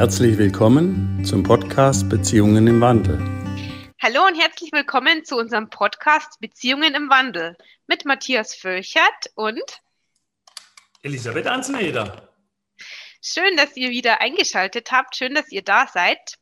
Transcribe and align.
Herzlich 0.00 0.38
willkommen 0.38 1.22
zum 1.26 1.42
Podcast 1.42 2.08
Beziehungen 2.08 2.66
im 2.66 2.80
Wandel. 2.80 3.18
Hallo 4.00 4.26
und 4.26 4.34
herzlich 4.34 4.72
willkommen 4.72 5.26
zu 5.26 5.36
unserem 5.36 5.68
Podcast 5.68 6.40
Beziehungen 6.40 6.94
im 6.94 7.10
Wandel 7.10 7.54
mit 7.86 8.06
Matthias 8.06 8.54
Völchert 8.54 9.30
und 9.34 9.62
Elisabeth 11.02 11.46
Anzeneder. 11.46 12.32
Schön, 13.20 13.58
dass 13.58 13.76
ihr 13.76 13.90
wieder 13.90 14.22
eingeschaltet 14.22 14.90
habt. 14.90 15.16
Schön, 15.16 15.34
dass 15.34 15.52
ihr 15.52 15.60
da 15.60 15.86
seid. 15.86 16.38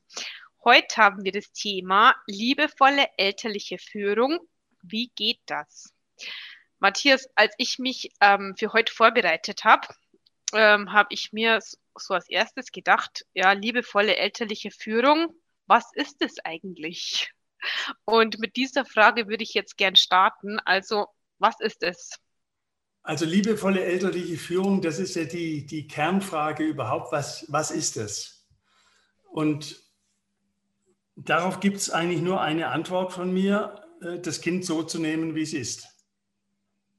Heute 0.62 0.96
haben 0.96 1.24
wir 1.24 1.32
das 1.32 1.50
Thema 1.50 2.14
liebevolle 2.28 3.08
elterliche 3.16 3.78
Führung. 3.78 4.38
Wie 4.82 5.10
geht 5.16 5.40
das? 5.46 5.92
Matthias, 6.78 7.28
als 7.34 7.56
ich 7.58 7.80
mich 7.80 8.12
ähm, 8.20 8.54
für 8.56 8.72
heute 8.72 8.92
vorbereitet 8.92 9.64
habe, 9.64 9.88
ähm, 10.54 10.92
habe 10.92 11.08
ich 11.10 11.32
mir 11.32 11.60
so 11.96 12.14
als 12.14 12.28
erstes 12.28 12.72
gedacht, 12.72 13.24
ja, 13.34 13.52
liebevolle 13.52 14.16
elterliche 14.16 14.70
Führung, 14.70 15.34
was 15.66 15.84
ist 15.94 16.16
es 16.20 16.36
eigentlich? 16.44 17.30
Und 18.04 18.38
mit 18.38 18.56
dieser 18.56 18.84
Frage 18.84 19.28
würde 19.28 19.42
ich 19.42 19.54
jetzt 19.54 19.76
gern 19.76 19.96
starten. 19.96 20.58
Also, 20.60 21.06
was 21.38 21.60
ist 21.60 21.82
es? 21.82 22.18
Also 23.02 23.24
liebevolle 23.24 23.82
elterliche 23.82 24.36
Führung, 24.36 24.82
das 24.82 24.98
ist 24.98 25.14
ja 25.14 25.24
die, 25.24 25.64
die 25.64 25.86
Kernfrage 25.86 26.64
überhaupt, 26.64 27.10
was, 27.10 27.46
was 27.48 27.70
ist 27.70 27.96
es? 27.96 28.46
Und 29.30 29.82
darauf 31.16 31.60
gibt 31.60 31.78
es 31.78 31.90
eigentlich 31.90 32.20
nur 32.20 32.42
eine 32.42 32.68
Antwort 32.68 33.12
von 33.12 33.32
mir, 33.32 33.82
äh, 34.02 34.18
das 34.18 34.40
Kind 34.40 34.64
so 34.64 34.82
zu 34.82 34.98
nehmen, 34.98 35.34
wie 35.34 35.42
es 35.42 35.54
ist. 35.54 35.88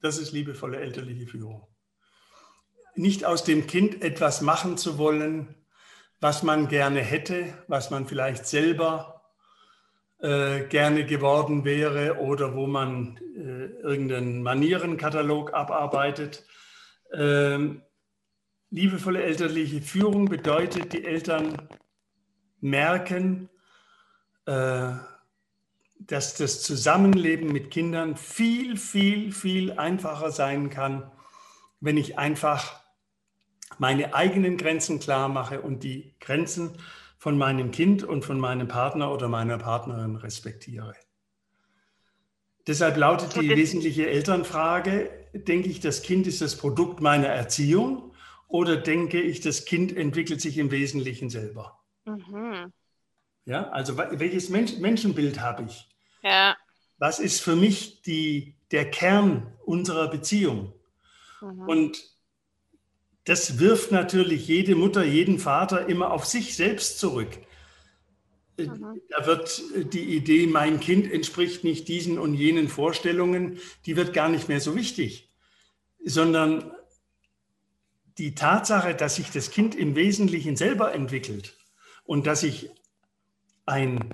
Das 0.02 0.18
ist 0.18 0.32
liebevolle 0.32 0.80
elterliche 0.80 1.28
Führung 1.28 1.68
nicht 3.00 3.23
aus 3.23 3.45
dem 3.45 3.66
Kind 3.66 4.03
etwas 4.03 4.42
machen 4.42 4.78
zu 4.78 4.97
wollen, 4.97 5.55
was 6.19 6.44
man 6.44 6.67
gerne 6.67 7.00
hätte, 7.00 7.53
was 7.67 7.92
man 7.92 8.05
vielleicht 8.05 8.45
selber 8.45 9.23
äh, 10.19 10.66
gerne 10.66 11.05
geworden 11.05 11.64
wäre 11.64 12.20
oder 12.20 12.55
wo 12.55 12.67
man 12.67 13.17
äh, 13.38 13.67
irgendeinen 13.81 14.44
Manierenkatalog 14.44 15.53
abarbeitet. 15.53 16.44
Ähm, 17.14 17.83
liebevolle 18.70 19.23
elterliche 19.23 19.81
Führung 19.81 20.25
bedeutet, 20.25 20.92
die 20.92 21.05
Eltern 21.05 21.70
merken, 22.59 23.50
äh, 24.45 24.92
dass 26.00 26.36
das 26.36 26.64
Zusammenleben 26.64 27.50
mit 27.50 27.72
Kindern 27.72 28.17
viel, 28.17 28.75
viel, 28.75 29.31
viel 29.31 29.72
einfacher 29.72 30.31
sein 30.31 30.70
kann, 30.70 31.09
wenn 31.80 31.95
ich 31.95 32.17
einfach 32.17 32.79
meine 33.78 34.14
eigenen 34.14 34.58
Grenzen 34.58 35.00
klar 35.00 35.30
mache 35.30 35.62
und 35.62 35.84
die 35.84 36.14
Grenzen 36.20 36.72
von 37.17 37.38
meinem 37.38 37.72
Kind 37.72 38.03
und 38.03 38.23
von 38.23 38.39
meinem 38.39 38.67
Partner 38.67 39.11
oder 39.11 39.28
meiner 39.28 39.58
Partnerin 39.58 40.16
respektiere. 40.16 40.95
Deshalb 42.67 42.98
lautet 42.98 43.36
die 43.36 43.50
wesentliche 43.50 44.09
Elternfrage, 44.09 45.09
denke 45.34 45.70
ich, 45.70 45.80
das 45.80 46.02
Kind 46.02 46.28
ist 46.28 46.42
das 46.42 46.56
Produkt 46.56 47.02
meiner 47.02 47.28
Erziehung 47.28 48.14
oder 48.48 48.78
denke 48.78 49.22
ich, 49.22 49.42
das 49.42 49.66
Kind 49.66 49.95
entwickelt 49.95 50.42
sich 50.42 50.58
im 50.58 50.72
Wesentlichen 50.72 51.30
selber? 51.30 51.80
Mhm. 52.06 52.72
Ja, 53.45 53.70
also 53.70 53.98
welches 53.98 54.50
Mensch, 54.50 54.78
Menschenbild 54.78 55.39
habe 55.39 55.64
ich? 55.64 55.89
Ja. 56.22 56.56
Was 57.00 57.20
ist 57.20 57.42
für 57.42 57.56
mich 57.56 58.02
die, 58.02 58.56
der 58.72 58.89
Kern 58.92 59.52
unserer 59.66 60.09
Beziehung? 60.09 60.73
Mhm. 61.42 61.67
Und 61.67 62.19
das 63.25 63.60
wirft 63.60 63.92
natürlich 63.92 64.48
jede 64.48 64.76
Mutter, 64.76 65.04
jeden 65.04 65.39
Vater 65.39 65.88
immer 65.88 66.11
auf 66.11 66.26
sich 66.26 66.55
selbst 66.55 66.99
zurück. 66.99 67.30
Mhm. 68.58 69.02
Da 69.10 69.26
wird 69.26 69.61
die 69.94 70.16
Idee, 70.16 70.48
mein 70.48 70.80
Kind 70.80 71.11
entspricht 71.11 71.64
nicht 71.64 71.88
diesen 71.88 72.17
und 72.17 72.33
jenen 72.33 72.67
Vorstellungen, 72.67 73.60
die 73.86 73.95
wird 73.95 74.14
gar 74.14 74.30
nicht 74.30 74.49
mehr 74.49 74.60
so 74.60 74.76
wichtig, 74.76 75.30
sondern 76.04 76.71
die 78.17 78.36
Tatsache, 78.36 78.95
dass 78.95 79.16
sich 79.16 79.32
das 79.32 79.52
Kind 79.52 79.76
im 79.76 79.95
Wesentlichen 79.95 80.58
selber 80.58 80.94
entwickelt 80.94 81.55
und 82.04 82.27
dass 82.27 82.44
ich 82.44 82.70
ein, 83.65 84.14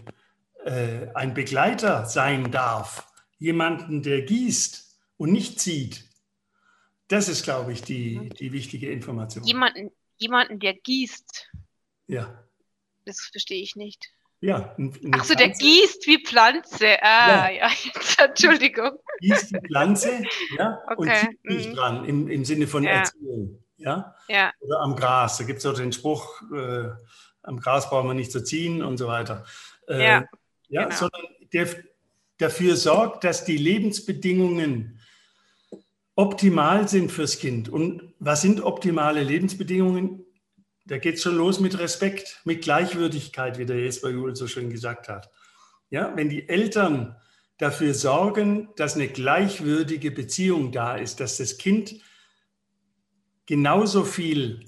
äh, 0.63 1.07
ein 1.15 1.33
Begleiter 1.33 2.05
sein 2.05 2.51
darf, 2.51 3.11
jemanden, 3.39 4.03
der 4.03 4.21
gießt 4.21 4.95
und 5.17 5.31
nicht 5.31 5.59
zieht, 5.59 6.04
das 7.07 7.29
ist, 7.29 7.43
glaube 7.43 7.71
ich, 7.73 7.81
die, 7.81 8.19
mhm. 8.19 8.29
die 8.29 8.51
wichtige 8.51 8.91
Information. 8.91 9.43
Jemanden, 9.43 9.91
jemanden, 10.17 10.59
der 10.59 10.73
gießt. 10.73 11.51
Ja. 12.07 12.43
Das 13.05 13.19
verstehe 13.31 13.61
ich 13.61 13.75
nicht. 13.75 14.09
Ja. 14.41 14.75
Achso, 15.11 15.33
der 15.33 15.49
gießt 15.49 16.05
wie 16.07 16.23
Pflanze. 16.23 17.01
Ah, 17.01 17.49
ja, 17.49 17.51
ja 17.51 17.69
jetzt, 17.83 18.19
Entschuldigung. 18.19 18.91
Gießt 19.19 19.51
die 19.51 19.59
Pflanze, 19.67 20.23
ja, 20.57 20.79
okay. 20.87 20.95
und 20.97 21.15
zieht 21.15 21.45
nicht 21.45 21.69
mhm. 21.69 21.75
dran, 21.75 22.05
im, 22.05 22.27
im 22.27 22.45
Sinne 22.45 22.67
von 22.67 22.83
ja. 22.83 22.91
Erziehung. 22.91 23.63
Ja? 23.77 24.15
ja. 24.27 24.51
Oder 24.59 24.81
am 24.81 24.95
Gras. 24.95 25.37
Da 25.37 25.43
gibt 25.43 25.59
es 25.59 25.65
auch 25.65 25.73
den 25.73 25.91
Spruch, 25.91 26.41
äh, 26.53 26.89
am 27.43 27.59
Gras 27.59 27.89
braucht 27.89 28.05
man 28.05 28.17
nicht 28.17 28.31
zu 28.31 28.43
ziehen 28.43 28.83
und 28.83 28.97
so 28.97 29.07
weiter. 29.07 29.45
Äh, 29.87 30.03
ja, 30.03 30.25
ja 30.67 30.83
genau. 30.83 30.95
sondern 30.95 31.21
der 31.53 31.67
dafür 32.37 32.75
sorgt, 32.75 33.23
dass 33.23 33.45
die 33.45 33.57
Lebensbedingungen 33.57 34.94
optimal 36.15 36.87
sind 36.87 37.11
fürs 37.11 37.39
Kind. 37.39 37.69
Und 37.69 38.13
was 38.19 38.41
sind 38.41 38.61
optimale 38.61 39.23
Lebensbedingungen? 39.23 40.25
Da 40.85 40.97
geht 40.97 41.15
es 41.15 41.21
schon 41.21 41.35
los 41.35 41.59
mit 41.59 41.77
Respekt, 41.79 42.41
mit 42.45 42.63
Gleichwürdigkeit, 42.63 43.57
wie 43.57 43.65
der 43.65 43.79
Jesper 43.79 44.09
Juhl 44.09 44.35
so 44.35 44.47
schön 44.47 44.69
gesagt 44.69 45.09
hat. 45.09 45.31
Ja, 45.89 46.15
wenn 46.15 46.29
die 46.29 46.47
Eltern 46.47 47.15
dafür 47.57 47.93
sorgen, 47.93 48.69
dass 48.75 48.95
eine 48.95 49.07
gleichwürdige 49.07 50.11
Beziehung 50.11 50.71
da 50.71 50.95
ist, 50.95 51.19
dass 51.19 51.37
das 51.37 51.57
Kind 51.57 51.95
genauso 53.45 54.03
viel 54.03 54.65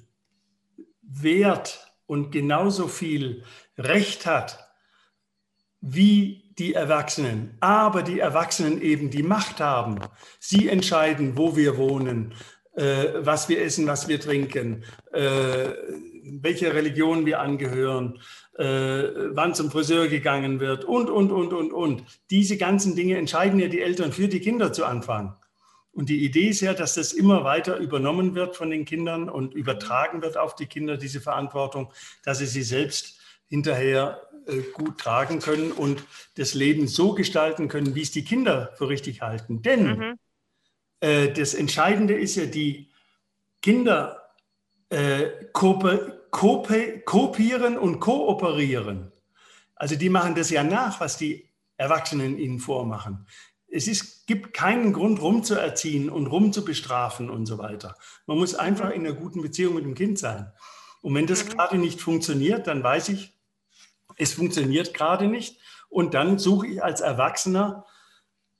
Wert 1.01 1.93
und 2.05 2.31
genauso 2.31 2.87
viel 2.87 3.43
Recht 3.77 4.25
hat 4.25 4.67
wie 5.81 6.46
die 6.57 6.73
Erwachsenen, 6.73 7.55
aber 7.59 8.01
die 8.01 8.19
Erwachsenen 8.19 8.81
eben 8.81 9.09
die 9.09 9.23
Macht 9.23 9.59
haben. 9.59 9.99
Sie 10.39 10.67
entscheiden, 10.69 11.37
wo 11.37 11.55
wir 11.55 11.77
wohnen, 11.77 12.33
äh, 12.75 13.13
was 13.19 13.47
wir 13.49 13.61
essen, 13.61 13.87
was 13.87 14.07
wir 14.07 14.19
trinken, 14.19 14.83
äh, 15.11 15.69
welche 16.41 16.73
Religion 16.73 17.25
wir 17.25 17.39
angehören, 17.39 18.19
äh, 18.57 18.63
wann 18.63 19.53
zum 19.53 19.71
Friseur 19.71 20.07
gegangen 20.07 20.59
wird 20.59 20.83
und, 20.83 21.09
und, 21.09 21.31
und, 21.31 21.53
und, 21.53 21.73
und. 21.73 22.03
Diese 22.29 22.57
ganzen 22.57 22.95
Dinge 22.95 23.17
entscheiden 23.17 23.59
ja 23.59 23.67
die 23.67 23.81
Eltern 23.81 24.11
für 24.11 24.27
die 24.27 24.39
Kinder 24.39 24.73
zu 24.73 24.85
Anfang. 24.85 25.35
Und 25.91 26.09
die 26.09 26.23
Idee 26.23 26.49
ist 26.49 26.61
ja, 26.61 26.75
dass 26.75 26.93
das 26.93 27.13
immer 27.13 27.43
weiter 27.43 27.77
übernommen 27.77 28.35
wird 28.35 28.55
von 28.55 28.69
den 28.69 28.85
Kindern 28.85 29.29
und 29.29 29.55
übertragen 29.55 30.21
wird 30.21 30.37
auf 30.37 30.53
die 30.53 30.67
Kinder, 30.67 30.97
diese 30.97 31.21
Verantwortung, 31.21 31.91
dass 32.23 32.37
sie 32.37 32.45
sie 32.45 32.61
selbst 32.61 33.19
hinterher 33.47 34.21
gut 34.73 34.99
tragen 34.99 35.39
können 35.39 35.71
und 35.71 36.03
das 36.35 36.53
Leben 36.53 36.87
so 36.87 37.13
gestalten 37.13 37.67
können, 37.67 37.95
wie 37.95 38.01
es 38.01 38.11
die 38.11 38.23
Kinder 38.23 38.73
für 38.77 38.89
richtig 38.89 39.21
halten. 39.21 39.61
Denn 39.61 39.97
mhm. 39.97 40.19
äh, 40.99 41.31
das 41.31 41.53
Entscheidende 41.53 42.15
ist 42.15 42.35
ja, 42.35 42.45
die 42.45 42.89
Kinder 43.61 44.33
äh, 44.89 45.29
kopieren 45.51 46.17
und 47.77 47.99
kooperieren. 47.99 49.11
Also 49.75 49.95
die 49.95 50.09
machen 50.09 50.35
das 50.35 50.49
ja 50.49 50.63
nach, 50.63 50.99
was 50.99 51.17
die 51.17 51.47
Erwachsenen 51.77 52.37
ihnen 52.37 52.59
vormachen. 52.59 53.27
Es 53.69 53.87
ist, 53.87 54.27
gibt 54.27 54.53
keinen 54.53 54.93
Grund, 54.93 55.21
rumzuerziehen 55.21 56.09
und 56.09 56.27
rumzubestrafen 56.27 57.29
und 57.29 57.45
so 57.45 57.57
weiter. 57.57 57.95
Man 58.25 58.37
muss 58.37 58.55
einfach 58.55 58.91
in 58.91 59.05
einer 59.05 59.13
guten 59.13 59.41
Beziehung 59.41 59.75
mit 59.75 59.83
dem 59.83 59.93
Kind 59.93 60.17
sein. 60.17 60.51
Und 61.01 61.13
wenn 61.15 61.27
das 61.27 61.45
mhm. 61.45 61.49
gerade 61.49 61.77
nicht 61.77 62.01
funktioniert, 62.01 62.67
dann 62.67 62.81
weiß 62.81 63.09
ich, 63.09 63.36
es 64.17 64.33
funktioniert 64.33 64.93
gerade 64.93 65.27
nicht. 65.27 65.59
Und 65.89 66.13
dann 66.13 66.37
suche 66.37 66.67
ich 66.67 66.83
als 66.83 67.01
Erwachsener 67.01 67.85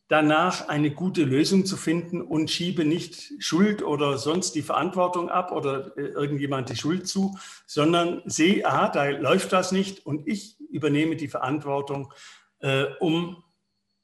danach 0.07 0.69
eine 0.69 0.91
gute 0.91 1.23
Lösung 1.23 1.65
zu 1.65 1.75
finden 1.75 2.21
und 2.21 2.49
schiebe 2.49 2.85
nicht 2.85 3.33
Schuld 3.39 3.83
oder 3.83 4.17
sonst 4.17 4.53
die 4.55 4.61
Verantwortung 4.61 5.29
ab 5.29 5.51
oder 5.51 5.97
äh, 5.97 6.01
irgendjemand 6.01 6.69
die 6.69 6.77
Schuld 6.77 7.07
zu, 7.07 7.37
sondern 7.65 8.21
sehe, 8.25 8.65
aha, 8.65 8.87
da 8.89 9.09
läuft 9.09 9.51
das 9.51 9.73
nicht 9.73 10.05
und 10.05 10.25
ich 10.25 10.57
übernehme 10.69 11.17
die 11.17 11.27
Verantwortung, 11.27 12.13
äh, 12.59 12.85
um 12.99 13.43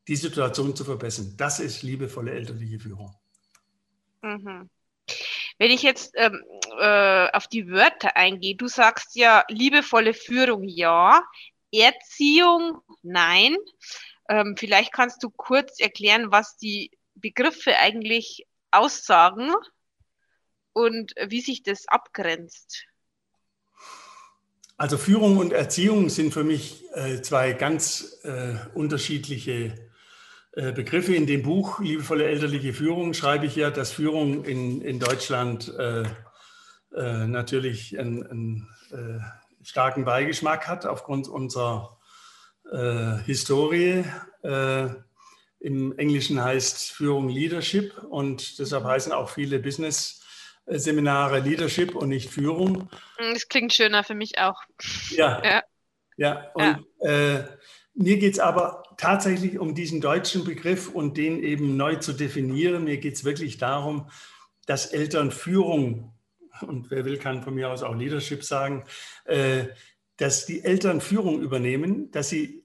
die 0.07 0.17
Situation 0.17 0.75
zu 0.75 0.83
verbessern. 0.83 1.35
Das 1.37 1.61
ist 1.61 1.83
liebevolle 1.83 2.31
elterliche 2.31 2.79
Führung. 2.79 3.15
Mhm. 4.21 4.69
Wenn 5.59 5.71
ich 5.71 5.83
jetzt 5.83 6.13
ähm, 6.15 6.43
äh, 6.79 7.29
auf 7.31 7.47
die 7.47 7.69
Wörter 7.69 8.15
eingehe, 8.15 8.55
du 8.55 8.67
sagst 8.67 9.15
ja 9.15 9.43
liebevolle 9.49 10.13
Führung 10.13 10.63
ja, 10.67 11.21
Erziehung 11.71 12.81
nein. 13.01 13.55
Ähm, 14.29 14.55
vielleicht 14.57 14.93
kannst 14.93 15.23
du 15.23 15.29
kurz 15.29 15.79
erklären, 15.79 16.31
was 16.31 16.57
die 16.57 16.91
Begriffe 17.15 17.77
eigentlich 17.77 18.45
aussagen 18.71 19.53
und 20.73 21.13
wie 21.27 21.41
sich 21.41 21.63
das 21.63 21.87
abgrenzt. 21.87 22.85
Also 24.77 24.97
Führung 24.97 25.37
und 25.37 25.53
Erziehung 25.53 26.09
sind 26.09 26.33
für 26.33 26.43
mich 26.43 26.83
äh, 26.93 27.21
zwei 27.21 27.53
ganz 27.53 28.19
äh, 28.23 28.55
unterschiedliche 28.73 29.91
Begriffe. 30.55 31.15
In 31.15 31.25
dem 31.25 31.43
Buch 31.43 31.79
Liebevolle 31.79 32.25
elterliche 32.25 32.73
Führung 32.73 33.13
schreibe 33.13 33.45
ich 33.45 33.55
ja, 33.55 33.71
dass 33.71 33.91
Führung 33.91 34.45
in, 34.45 34.81
in 34.81 34.99
Deutschland 34.99 35.73
äh, 35.77 36.03
äh, 36.95 37.27
natürlich 37.27 37.97
einen, 37.97 38.23
einen 38.27 38.69
äh, 38.91 39.19
starken 39.63 40.05
Beigeschmack 40.05 40.67
hat 40.67 40.85
aufgrund 40.85 41.27
unserer 41.27 41.97
Historie. 43.25 44.05
Im 44.41 45.97
Englischen 45.97 46.41
heißt 46.41 46.91
Führung 46.91 47.27
Leadership 47.27 48.01
und 48.09 48.57
deshalb 48.57 48.85
heißen 48.85 49.11
auch 49.11 49.29
viele 49.29 49.59
Business- 49.59 50.23
Seminare 50.65 51.39
Leadership 51.39 51.93
und 51.93 52.09
nicht 52.09 52.29
Führung. 52.29 52.89
Das 53.17 53.47
klingt 53.49 53.73
schöner 53.73 54.03
für 54.03 54.15
mich 54.15 54.39
auch. 54.39 54.61
Ja. 55.09 55.41
Ja, 55.43 55.63
ja. 56.17 56.51
und 56.53 56.85
ja. 57.01 57.49
Mir 57.95 58.17
geht 58.17 58.33
es 58.33 58.39
aber 58.39 58.83
tatsächlich 58.97 59.59
um 59.59 59.75
diesen 59.75 60.01
deutschen 60.01 60.43
Begriff 60.43 60.89
und 60.89 61.17
den 61.17 61.43
eben 61.43 61.77
neu 61.77 61.95
zu 61.97 62.13
definieren. 62.13 62.85
Mir 62.85 62.97
geht 62.97 63.15
es 63.15 63.23
wirklich 63.23 63.57
darum, 63.57 64.09
dass 64.65 64.87
Eltern 64.87 65.31
Führung, 65.31 66.13
und 66.61 66.89
wer 66.89 67.05
will, 67.05 67.17
kann 67.17 67.43
von 67.43 67.53
mir 67.53 67.69
aus 67.69 67.83
auch 67.83 67.95
Leadership 67.95 68.43
sagen, 68.43 68.83
äh, 69.25 69.65
dass 70.17 70.45
die 70.45 70.63
Eltern 70.63 71.01
Führung 71.01 71.41
übernehmen, 71.41 72.11
dass 72.11 72.29
sie 72.29 72.63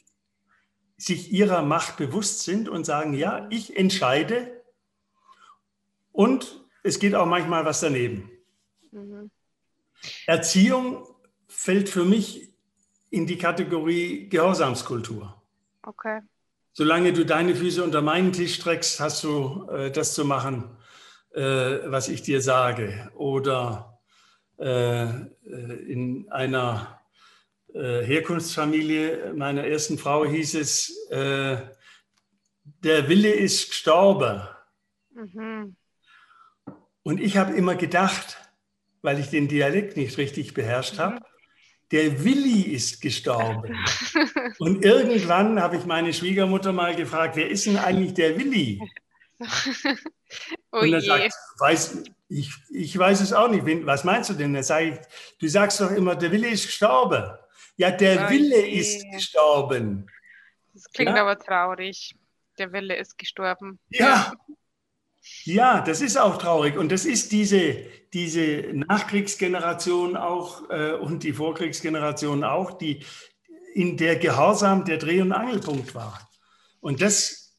sich 0.97 1.33
ihrer 1.33 1.63
Macht 1.63 1.97
bewusst 1.97 2.43
sind 2.43 2.69
und 2.69 2.85
sagen, 2.85 3.15
ja, 3.15 3.47
ich 3.51 3.77
entscheide 3.77 4.63
und 6.13 6.65
es 6.83 6.99
geht 6.99 7.15
auch 7.15 7.27
manchmal 7.27 7.65
was 7.65 7.81
daneben. 7.81 8.31
Mhm. 8.91 9.31
Erziehung 10.27 11.07
fällt 11.47 11.89
für 11.89 12.05
mich 12.05 12.48
in 13.11 13.27
die 13.27 13.39
Kategorie 13.39 14.29
Gehorsamskultur. 14.29 15.35
Okay. 15.83 16.21
Solange 16.73 17.13
du 17.13 17.25
deine 17.25 17.55
Füße 17.55 17.83
unter 17.83 18.03
meinen 18.03 18.33
Tisch 18.33 18.55
streckst, 18.55 19.01
hast 19.01 19.25
du 19.25 19.69
äh, 19.71 19.91
das 19.91 20.15
zu 20.15 20.25
machen, 20.25 20.77
äh, 21.35 21.41
was 21.41 22.09
ich 22.09 22.23
dir 22.23 22.41
sage. 22.41 23.11
Oder 23.17 23.99
äh, 24.59 25.05
äh 25.05 25.25
in 25.89 26.29
einer 26.31 27.01
äh, 27.75 28.03
Herkunftsfamilie 28.03 29.33
meiner 29.35 29.65
ersten 29.65 29.99
Frau 29.99 30.25
hieß 30.25 30.55
es, 30.55 31.09
äh, 31.11 31.57
der 32.65 33.09
Wille 33.09 33.33
ist 33.33 33.69
gestorben. 33.71 34.43
Mhm. 35.11 35.77
Und 37.03 37.21
ich 37.21 37.37
habe 37.37 37.55
immer 37.55 37.75
gedacht, 37.75 38.37
weil 39.03 39.19
ich 39.19 39.31
den 39.31 39.49
Dialekt 39.49 39.97
nicht 39.97 40.19
richtig 40.19 40.55
beherrscht 40.55 40.99
habe, 40.99 41.21
der 41.91 42.23
Willi 42.25 42.63
ist 42.63 43.01
gestorben. 43.01 43.77
Und 44.59 44.85
irgendwann 44.85 45.61
habe 45.61 45.77
ich 45.77 45.85
meine 45.85 46.13
Schwiegermutter 46.13 46.73
mal 46.73 46.95
gefragt, 46.95 47.37
wer 47.37 47.49
ist 47.49 47.67
denn 47.67 47.79
eigentlich 47.79 48.15
der 48.15 48.39
Willi? 48.39 48.81
Oh 50.73 50.81
und 50.81 50.93
er 50.93 51.01
sagt, 51.01 51.33
weiß, 51.59 52.03
ich, 52.29 52.53
ich 52.69 52.99
weiß 52.99 53.23
es 53.23 53.33
auch 53.33 53.49
nicht. 53.49 53.65
Was 53.87 54.05
meinst 54.05 54.29
du 54.29 54.35
denn? 54.35 54.63
Sage 54.63 54.91
ich, 54.91 54.99
du 55.39 55.49
sagst 55.49 55.81
doch 55.81 55.91
immer, 55.91 56.15
der 56.15 56.31
Willi 56.31 56.51
ist 56.51 56.67
gestorben. 56.67 57.25
Ja, 57.79 57.91
der 57.91 58.27
oh 58.27 58.31
Wille 58.31 58.67
je. 58.67 58.81
ist 58.81 59.11
gestorben. 59.11 60.07
Das 60.75 60.85
klingt 60.93 61.17
ja? 61.17 61.23
aber 61.23 61.39
traurig. 61.39 62.15
Der 62.59 62.73
Wille 62.73 62.97
ist 62.97 63.17
gestorben. 63.17 63.79
Ja, 63.89 64.35
ja, 65.45 65.81
das 65.81 66.01
ist 66.01 66.17
auch 66.17 66.39
traurig. 66.39 66.77
Und 66.77 66.93
das 66.93 67.05
ist 67.05 67.33
diese, 67.33 67.77
diese 68.13 68.65
Nachkriegsgeneration 68.73 70.17
auch 70.17 70.69
äh, 70.71 70.93
und 70.93 71.23
die 71.23 71.33
Vorkriegsgeneration 71.33 72.45
auch, 72.45 72.73
die 72.79 73.05
in 73.75 73.97
der 73.97 74.17
Gehorsam 74.17 74.85
der 74.85 74.99
Dreh- 74.99 75.21
und 75.21 75.33
Angelpunkt 75.33 75.95
war. 75.95 76.29
Und 76.81 77.01
das 77.01 77.57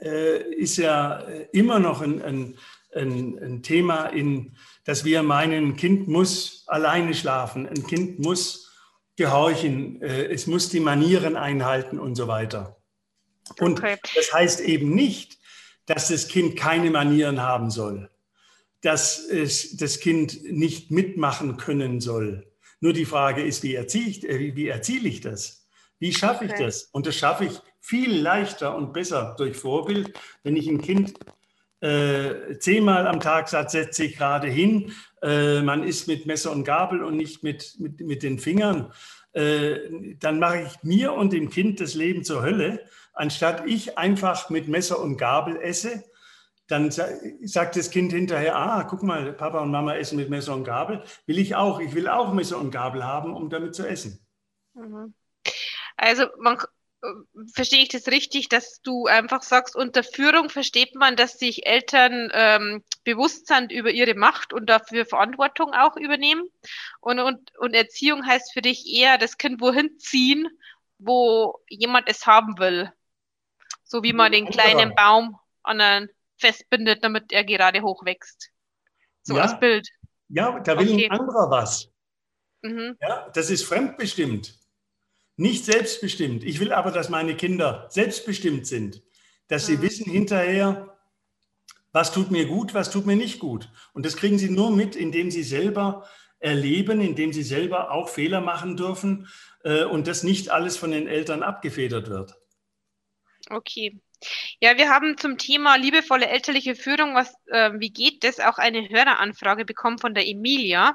äh, 0.00 0.42
ist 0.54 0.76
ja 0.76 1.18
immer 1.52 1.78
noch 1.78 2.00
ein, 2.02 2.22
ein, 2.22 2.58
ein, 2.94 3.38
ein 3.38 3.62
Thema, 3.62 4.06
in, 4.06 4.56
dass 4.84 5.04
wir 5.04 5.22
meinen, 5.22 5.68
ein 5.68 5.76
Kind 5.76 6.08
muss 6.08 6.64
alleine 6.66 7.14
schlafen, 7.14 7.66
ein 7.68 7.86
Kind 7.86 8.18
muss 8.18 8.70
gehorchen, 9.16 10.02
äh, 10.02 10.26
es 10.26 10.46
muss 10.46 10.68
die 10.68 10.80
Manieren 10.80 11.36
einhalten 11.36 11.98
und 11.98 12.16
so 12.16 12.28
weiter. 12.28 12.76
Und 13.60 13.78
okay. 13.78 13.98
das 14.14 14.32
heißt 14.32 14.60
eben 14.60 14.94
nicht, 14.94 15.38
dass 15.86 16.08
das 16.08 16.28
Kind 16.28 16.56
keine 16.56 16.90
Manieren 16.90 17.42
haben 17.42 17.70
soll, 17.70 18.10
dass 18.80 19.18
es 19.18 19.76
das 19.76 20.00
Kind 20.00 20.44
nicht 20.44 20.90
mitmachen 20.90 21.56
können 21.56 22.00
soll. 22.00 22.46
Nur 22.80 22.92
die 22.92 23.04
Frage 23.04 23.42
ist, 23.42 23.62
wie 23.62 23.74
erziehe 23.74 24.08
ich, 24.08 24.28
äh, 24.28 24.56
wie 24.56 24.68
erziele 24.68 25.08
ich 25.08 25.20
das? 25.20 25.68
Wie 25.98 26.12
schaffe 26.12 26.46
ich 26.46 26.52
das? 26.52 26.84
Und 26.92 27.06
das 27.06 27.14
schaffe 27.14 27.44
ich 27.44 27.60
viel 27.80 28.20
leichter 28.20 28.76
und 28.76 28.92
besser 28.92 29.36
durch 29.38 29.56
Vorbild, 29.56 30.18
wenn 30.42 30.56
ich 30.56 30.68
ein 30.68 30.80
Kind 30.80 31.14
äh, 31.80 32.58
zehnmal 32.58 33.06
am 33.06 33.20
Tag 33.20 33.48
sagt, 33.48 33.70
setze 33.70 34.04
ich 34.04 34.16
gerade 34.16 34.48
hin, 34.48 34.92
äh, 35.20 35.62
man 35.62 35.82
isst 35.82 36.08
mit 36.08 36.26
Messer 36.26 36.52
und 36.52 36.64
Gabel 36.64 37.02
und 37.04 37.16
nicht 37.16 37.42
mit, 37.42 37.76
mit, 37.78 38.00
mit 38.00 38.22
den 38.22 38.38
Fingern, 38.38 38.92
äh, 39.32 39.78
dann 40.18 40.38
mache 40.38 40.62
ich 40.62 40.82
mir 40.82 41.12
und 41.12 41.32
dem 41.32 41.50
Kind 41.50 41.80
das 41.80 41.94
Leben 41.94 42.24
zur 42.24 42.42
Hölle 42.42 42.84
anstatt 43.12 43.66
ich 43.66 43.98
einfach 43.98 44.50
mit 44.50 44.68
Messer 44.68 45.00
und 45.00 45.16
Gabel 45.16 45.56
esse, 45.60 46.04
dann 46.68 46.90
sagt 46.90 47.76
das 47.76 47.90
Kind 47.90 48.12
hinterher, 48.12 48.56
ah, 48.56 48.84
guck 48.84 49.02
mal, 49.02 49.32
Papa 49.32 49.60
und 49.60 49.70
Mama 49.70 49.94
essen 49.94 50.16
mit 50.16 50.30
Messer 50.30 50.54
und 50.54 50.64
Gabel, 50.64 51.02
will 51.26 51.38
ich 51.38 51.54
auch. 51.54 51.80
Ich 51.80 51.94
will 51.94 52.08
auch 52.08 52.32
Messer 52.32 52.58
und 52.58 52.70
Gabel 52.70 53.04
haben, 53.04 53.34
um 53.34 53.50
damit 53.50 53.74
zu 53.74 53.86
essen. 53.86 54.24
Mhm. 54.74 55.12
Also 55.96 56.26
man, 56.38 56.58
verstehe 57.52 57.82
ich 57.82 57.88
das 57.88 58.08
richtig, 58.08 58.48
dass 58.48 58.80
du 58.82 59.06
einfach 59.06 59.42
sagst, 59.42 59.74
unter 59.74 60.04
Führung 60.04 60.50
versteht 60.50 60.94
man, 60.94 61.16
dass 61.16 61.38
sich 61.38 61.66
Eltern 61.66 62.30
ähm, 62.32 62.84
bewusst 63.04 63.48
sind 63.48 63.72
über 63.72 63.90
ihre 63.90 64.14
Macht 64.14 64.52
und 64.52 64.66
dafür 64.66 65.04
Verantwortung 65.04 65.72
auch 65.72 65.96
übernehmen. 65.96 66.44
Und, 67.00 67.18
und, 67.18 67.50
und 67.58 67.74
Erziehung 67.74 68.24
heißt 68.24 68.52
für 68.52 68.62
dich 68.62 68.86
eher 68.86 69.18
das 69.18 69.36
Kind 69.36 69.60
wohin 69.60 69.98
ziehen, 69.98 70.48
wo 70.98 71.60
jemand 71.68 72.08
es 72.08 72.26
haben 72.26 72.58
will. 72.58 72.92
So 73.92 74.02
wie 74.02 74.14
man 74.14 74.32
den 74.32 74.46
kleinen 74.46 74.94
Baum 74.94 75.36
an 75.62 75.78
einen 75.82 76.08
festbindet, 76.38 77.04
damit 77.04 77.30
er 77.30 77.44
gerade 77.44 77.82
hochwächst. 77.82 78.48
So 79.22 79.36
ja, 79.36 79.42
als 79.42 79.60
Bild. 79.60 79.86
Ja, 80.30 80.58
da 80.60 80.78
will 80.78 80.94
okay. 80.94 81.10
ein 81.10 81.20
anderer 81.20 81.50
was. 81.50 81.92
Mhm. 82.62 82.96
Ja, 83.02 83.28
das 83.34 83.50
ist 83.50 83.64
fremdbestimmt, 83.64 84.58
nicht 85.36 85.66
selbstbestimmt. 85.66 86.42
Ich 86.42 86.58
will 86.58 86.72
aber, 86.72 86.90
dass 86.90 87.10
meine 87.10 87.36
Kinder 87.36 87.86
selbstbestimmt 87.90 88.66
sind, 88.66 89.02
dass 89.48 89.66
sie 89.66 89.76
mhm. 89.76 89.82
wissen 89.82 90.10
hinterher, 90.10 90.96
was 91.92 92.14
tut 92.14 92.30
mir 92.30 92.46
gut, 92.46 92.72
was 92.72 92.90
tut 92.90 93.04
mir 93.04 93.16
nicht 93.16 93.40
gut. 93.40 93.68
Und 93.92 94.06
das 94.06 94.16
kriegen 94.16 94.38
sie 94.38 94.48
nur 94.48 94.70
mit, 94.70 94.96
indem 94.96 95.30
sie 95.30 95.42
selber 95.42 96.08
erleben, 96.38 97.02
indem 97.02 97.34
sie 97.34 97.42
selber 97.42 97.90
auch 97.90 98.08
Fehler 98.08 98.40
machen 98.40 98.78
dürfen 98.78 99.28
äh, 99.64 99.84
und 99.84 100.06
das 100.06 100.22
nicht 100.22 100.48
alles 100.48 100.78
von 100.78 100.92
den 100.92 101.08
Eltern 101.08 101.42
abgefedert 101.42 102.08
wird. 102.08 102.41
Okay. 103.50 104.00
Ja, 104.60 104.76
wir 104.78 104.88
haben 104.88 105.18
zum 105.18 105.36
Thema 105.36 105.76
liebevolle 105.76 106.28
elterliche 106.28 106.76
Führung, 106.76 107.14
was, 107.14 107.34
äh, 107.46 107.72
wie 107.78 107.90
geht 107.90 108.22
das, 108.24 108.38
auch 108.38 108.58
eine 108.58 108.88
Höreranfrage 108.88 109.64
bekommen 109.64 109.98
von 109.98 110.14
der 110.14 110.26
Emilia. 110.26 110.94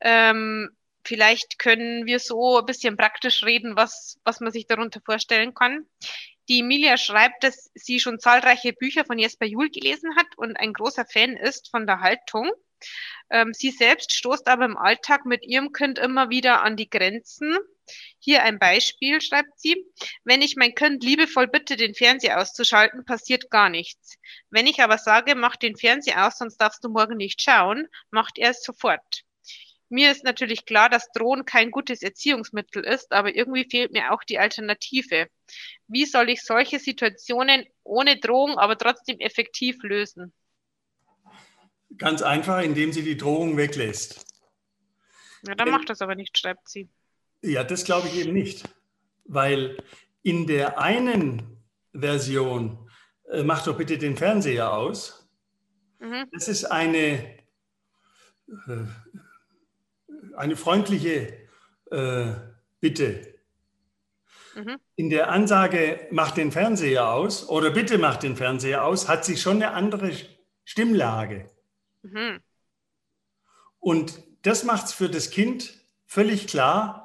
Ähm, 0.00 0.70
vielleicht 1.04 1.58
können 1.58 2.06
wir 2.06 2.18
so 2.18 2.58
ein 2.58 2.66
bisschen 2.66 2.96
praktisch 2.96 3.44
reden, 3.44 3.76
was, 3.76 4.18
was 4.24 4.40
man 4.40 4.52
sich 4.52 4.66
darunter 4.66 5.00
vorstellen 5.04 5.54
kann. 5.54 5.86
Die 6.48 6.60
Emilia 6.60 6.96
schreibt, 6.96 7.44
dass 7.44 7.70
sie 7.74 8.00
schon 8.00 8.18
zahlreiche 8.18 8.72
Bücher 8.72 9.04
von 9.04 9.18
Jesper 9.18 9.46
Juhl 9.46 9.70
gelesen 9.70 10.14
hat 10.16 10.26
und 10.36 10.56
ein 10.56 10.72
großer 10.72 11.06
Fan 11.06 11.36
ist 11.36 11.70
von 11.70 11.86
der 11.86 12.00
Haltung. 12.00 12.50
Ähm, 13.30 13.54
sie 13.54 13.70
selbst 13.70 14.12
stoßt 14.12 14.48
aber 14.48 14.64
im 14.64 14.76
Alltag 14.76 15.24
mit 15.24 15.46
ihrem 15.46 15.72
Kind 15.72 15.98
immer 15.98 16.30
wieder 16.30 16.62
an 16.62 16.76
die 16.76 16.90
Grenzen 16.90 17.56
hier 18.18 18.42
ein 18.42 18.58
Beispiel, 18.58 19.20
schreibt 19.20 19.58
sie. 19.58 19.84
Wenn 20.24 20.42
ich 20.42 20.56
mein 20.56 20.74
Kind 20.74 21.02
liebevoll 21.02 21.48
bitte, 21.48 21.76
den 21.76 21.94
Fernseher 21.94 22.40
auszuschalten, 22.40 23.04
passiert 23.04 23.50
gar 23.50 23.68
nichts. 23.68 24.16
Wenn 24.50 24.66
ich 24.66 24.80
aber 24.80 24.98
sage, 24.98 25.34
mach 25.34 25.56
den 25.56 25.76
Fernseher 25.76 26.26
aus, 26.26 26.38
sonst 26.38 26.58
darfst 26.58 26.84
du 26.84 26.88
morgen 26.88 27.16
nicht 27.16 27.42
schauen, 27.42 27.88
macht 28.10 28.38
er 28.38 28.50
es 28.50 28.62
sofort. 28.62 29.24
Mir 29.88 30.10
ist 30.10 30.24
natürlich 30.24 30.64
klar, 30.64 30.88
dass 30.88 31.12
Drohen 31.12 31.44
kein 31.44 31.70
gutes 31.70 32.00
Erziehungsmittel 32.00 32.82
ist, 32.82 33.12
aber 33.12 33.34
irgendwie 33.34 33.66
fehlt 33.68 33.92
mir 33.92 34.12
auch 34.12 34.24
die 34.24 34.38
Alternative. 34.38 35.28
Wie 35.86 36.06
soll 36.06 36.30
ich 36.30 36.42
solche 36.42 36.78
Situationen 36.78 37.66
ohne 37.82 38.18
Drohung, 38.18 38.56
aber 38.56 38.78
trotzdem 38.78 39.20
effektiv 39.20 39.82
lösen? 39.82 40.32
Ganz 41.98 42.22
einfach, 42.22 42.62
indem 42.62 42.92
sie 42.92 43.02
die 43.02 43.18
Drohung 43.18 43.58
weglässt. 43.58 44.24
Ja, 45.46 45.54
dann 45.54 45.70
macht 45.70 45.90
das 45.90 46.00
aber 46.00 46.14
nicht, 46.14 46.38
schreibt 46.38 46.70
sie. 46.70 46.88
Ja, 47.42 47.64
das 47.64 47.84
glaube 47.84 48.08
ich 48.08 48.16
eben 48.16 48.32
nicht, 48.32 48.68
weil 49.24 49.76
in 50.22 50.46
der 50.46 50.78
einen 50.78 51.60
Version, 51.92 52.88
äh, 53.30 53.42
mach 53.42 53.64
doch 53.64 53.76
bitte 53.76 53.98
den 53.98 54.16
Fernseher 54.16 54.72
aus, 54.72 55.28
mhm. 55.98 56.28
das 56.32 56.46
ist 56.46 56.64
eine, 56.64 57.38
äh, 58.68 58.84
eine 60.36 60.56
freundliche 60.56 61.48
äh, 61.90 62.32
bitte. 62.80 63.34
Mhm. 64.54 64.78
In 64.94 65.10
der 65.10 65.30
Ansage, 65.30 66.06
mach 66.10 66.30
den 66.30 66.52
Fernseher 66.52 67.08
aus 67.08 67.48
oder 67.48 67.70
bitte 67.70 67.98
mach 67.98 68.16
den 68.16 68.36
Fernseher 68.36 68.84
aus, 68.84 69.08
hat 69.08 69.24
sich 69.24 69.42
schon 69.42 69.56
eine 69.56 69.72
andere 69.72 70.12
Stimmlage. 70.64 71.50
Mhm. 72.02 72.40
Und 73.80 74.22
das 74.42 74.62
macht 74.62 74.86
es 74.86 74.92
für 74.92 75.08
das 75.08 75.30
Kind 75.30 75.74
völlig 76.06 76.46
klar, 76.46 77.01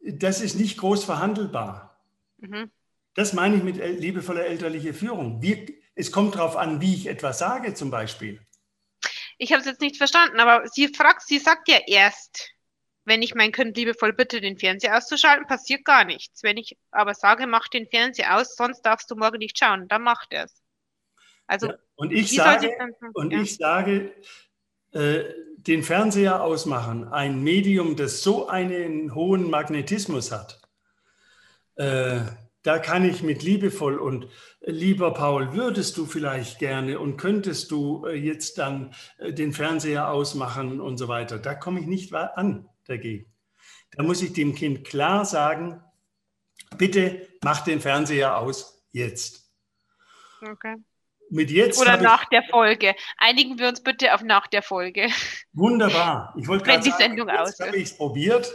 das 0.00 0.40
ist 0.40 0.56
nicht 0.56 0.78
groß 0.78 1.04
verhandelbar. 1.04 2.00
Mhm. 2.38 2.70
Das 3.14 3.32
meine 3.32 3.56
ich 3.56 3.62
mit 3.62 3.76
liebevoller 3.76 4.46
elterlicher 4.46 4.94
Führung. 4.94 5.42
Wie, 5.42 5.82
es 5.94 6.12
kommt 6.12 6.36
darauf 6.36 6.56
an, 6.56 6.80
wie 6.80 6.94
ich 6.94 7.06
etwas 7.06 7.38
sage, 7.38 7.74
zum 7.74 7.90
Beispiel. 7.90 8.40
Ich 9.38 9.52
habe 9.52 9.60
es 9.60 9.66
jetzt 9.66 9.80
nicht 9.80 9.96
verstanden, 9.96 10.40
aber 10.40 10.66
sie 10.68 10.88
fragt, 10.88 11.22
sie 11.22 11.38
sagt 11.38 11.68
ja 11.68 11.78
erst, 11.86 12.50
wenn 13.04 13.22
ich 13.22 13.34
mein 13.34 13.52
Kind 13.52 13.76
liebevoll 13.76 14.12
bitte, 14.12 14.40
den 14.40 14.58
Fernseher 14.58 14.96
auszuschalten, 14.96 15.46
passiert 15.46 15.84
gar 15.84 16.04
nichts. 16.04 16.42
Wenn 16.42 16.56
ich 16.56 16.76
aber 16.90 17.14
sage, 17.14 17.46
mach 17.46 17.68
den 17.68 17.86
Fernseher 17.86 18.36
aus, 18.36 18.54
sonst 18.54 18.82
darfst 18.82 19.10
du 19.10 19.16
morgen 19.16 19.38
nicht 19.38 19.58
schauen, 19.58 19.88
dann 19.88 20.02
macht 20.02 20.28
er 20.30 20.44
es. 20.44 20.62
Also, 21.46 21.68
ja, 21.68 21.74
und 21.96 22.12
ich 22.12 22.30
sage, 22.30 22.76
und 23.14 23.32
ja. 23.32 23.40
ich 23.40 23.56
sage 23.56 24.12
äh, 24.92 25.24
den 25.56 25.82
Fernseher 25.82 26.42
ausmachen, 26.42 27.08
ein 27.08 27.42
Medium, 27.42 27.96
das 27.96 28.22
so 28.22 28.48
einen 28.48 29.14
hohen 29.14 29.50
Magnetismus 29.50 30.32
hat, 30.32 30.60
äh, 31.76 32.20
da 32.62 32.78
kann 32.78 33.04
ich 33.04 33.22
mit 33.22 33.42
liebevoll 33.42 33.98
und 33.98 34.28
lieber 34.60 35.14
Paul, 35.14 35.54
würdest 35.54 35.96
du 35.96 36.06
vielleicht 36.06 36.58
gerne 36.58 36.98
und 36.98 37.16
könntest 37.16 37.70
du 37.70 38.04
äh, 38.06 38.14
jetzt 38.14 38.58
dann 38.58 38.92
äh, 39.18 39.32
den 39.32 39.52
Fernseher 39.52 40.10
ausmachen 40.10 40.80
und 40.80 40.98
so 40.98 41.08
weiter. 41.08 41.38
Da 41.38 41.54
komme 41.54 41.80
ich 41.80 41.86
nicht 41.86 42.12
an 42.14 42.68
dagegen. 42.86 43.32
Da 43.92 44.02
muss 44.02 44.22
ich 44.22 44.32
dem 44.32 44.54
Kind 44.54 44.84
klar 44.84 45.24
sagen, 45.24 45.82
bitte 46.76 47.28
mach 47.42 47.62
den 47.62 47.80
Fernseher 47.80 48.36
aus 48.36 48.84
jetzt. 48.92 49.50
Okay. 50.42 50.76
Mit 51.30 51.50
jetzt 51.50 51.80
Oder 51.80 51.98
nach 51.98 52.24
der 52.26 52.42
Folge. 52.44 52.94
Einigen 53.18 53.58
wir 53.58 53.68
uns 53.68 53.82
bitte 53.82 54.14
auf 54.14 54.22
nach 54.22 54.46
der 54.46 54.62
Folge. 54.62 55.08
Wunderbar. 55.52 56.34
Ich 56.38 56.48
wollte 56.48 56.64
gerade 56.64 56.82
sagen, 56.82 56.96
Sendung 56.98 57.28
jetzt 57.28 57.60
habe 57.60 57.76
ich 57.76 57.84
es 57.84 57.96
probiert 57.96 58.54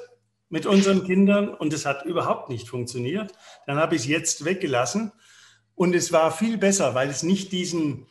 mit 0.50 0.66
unseren 0.66 1.04
Kindern 1.06 1.50
und 1.50 1.74
es 1.74 1.86
hat 1.86 2.06
überhaupt 2.06 2.50
nicht 2.50 2.68
funktioniert. 2.70 3.34
Dann 3.66 3.78
habe 3.78 3.96
ich 3.96 4.04
es 4.04 4.08
jetzt 4.08 4.46
weggelassen 4.46 5.12
und 5.76 5.96
es 5.96 6.12
war 6.12 6.32
viel 6.32 6.58
besser, 6.58 6.96
weil 6.96 7.10
es 7.10 7.24
nicht 7.24 7.52
diesen, 7.52 8.08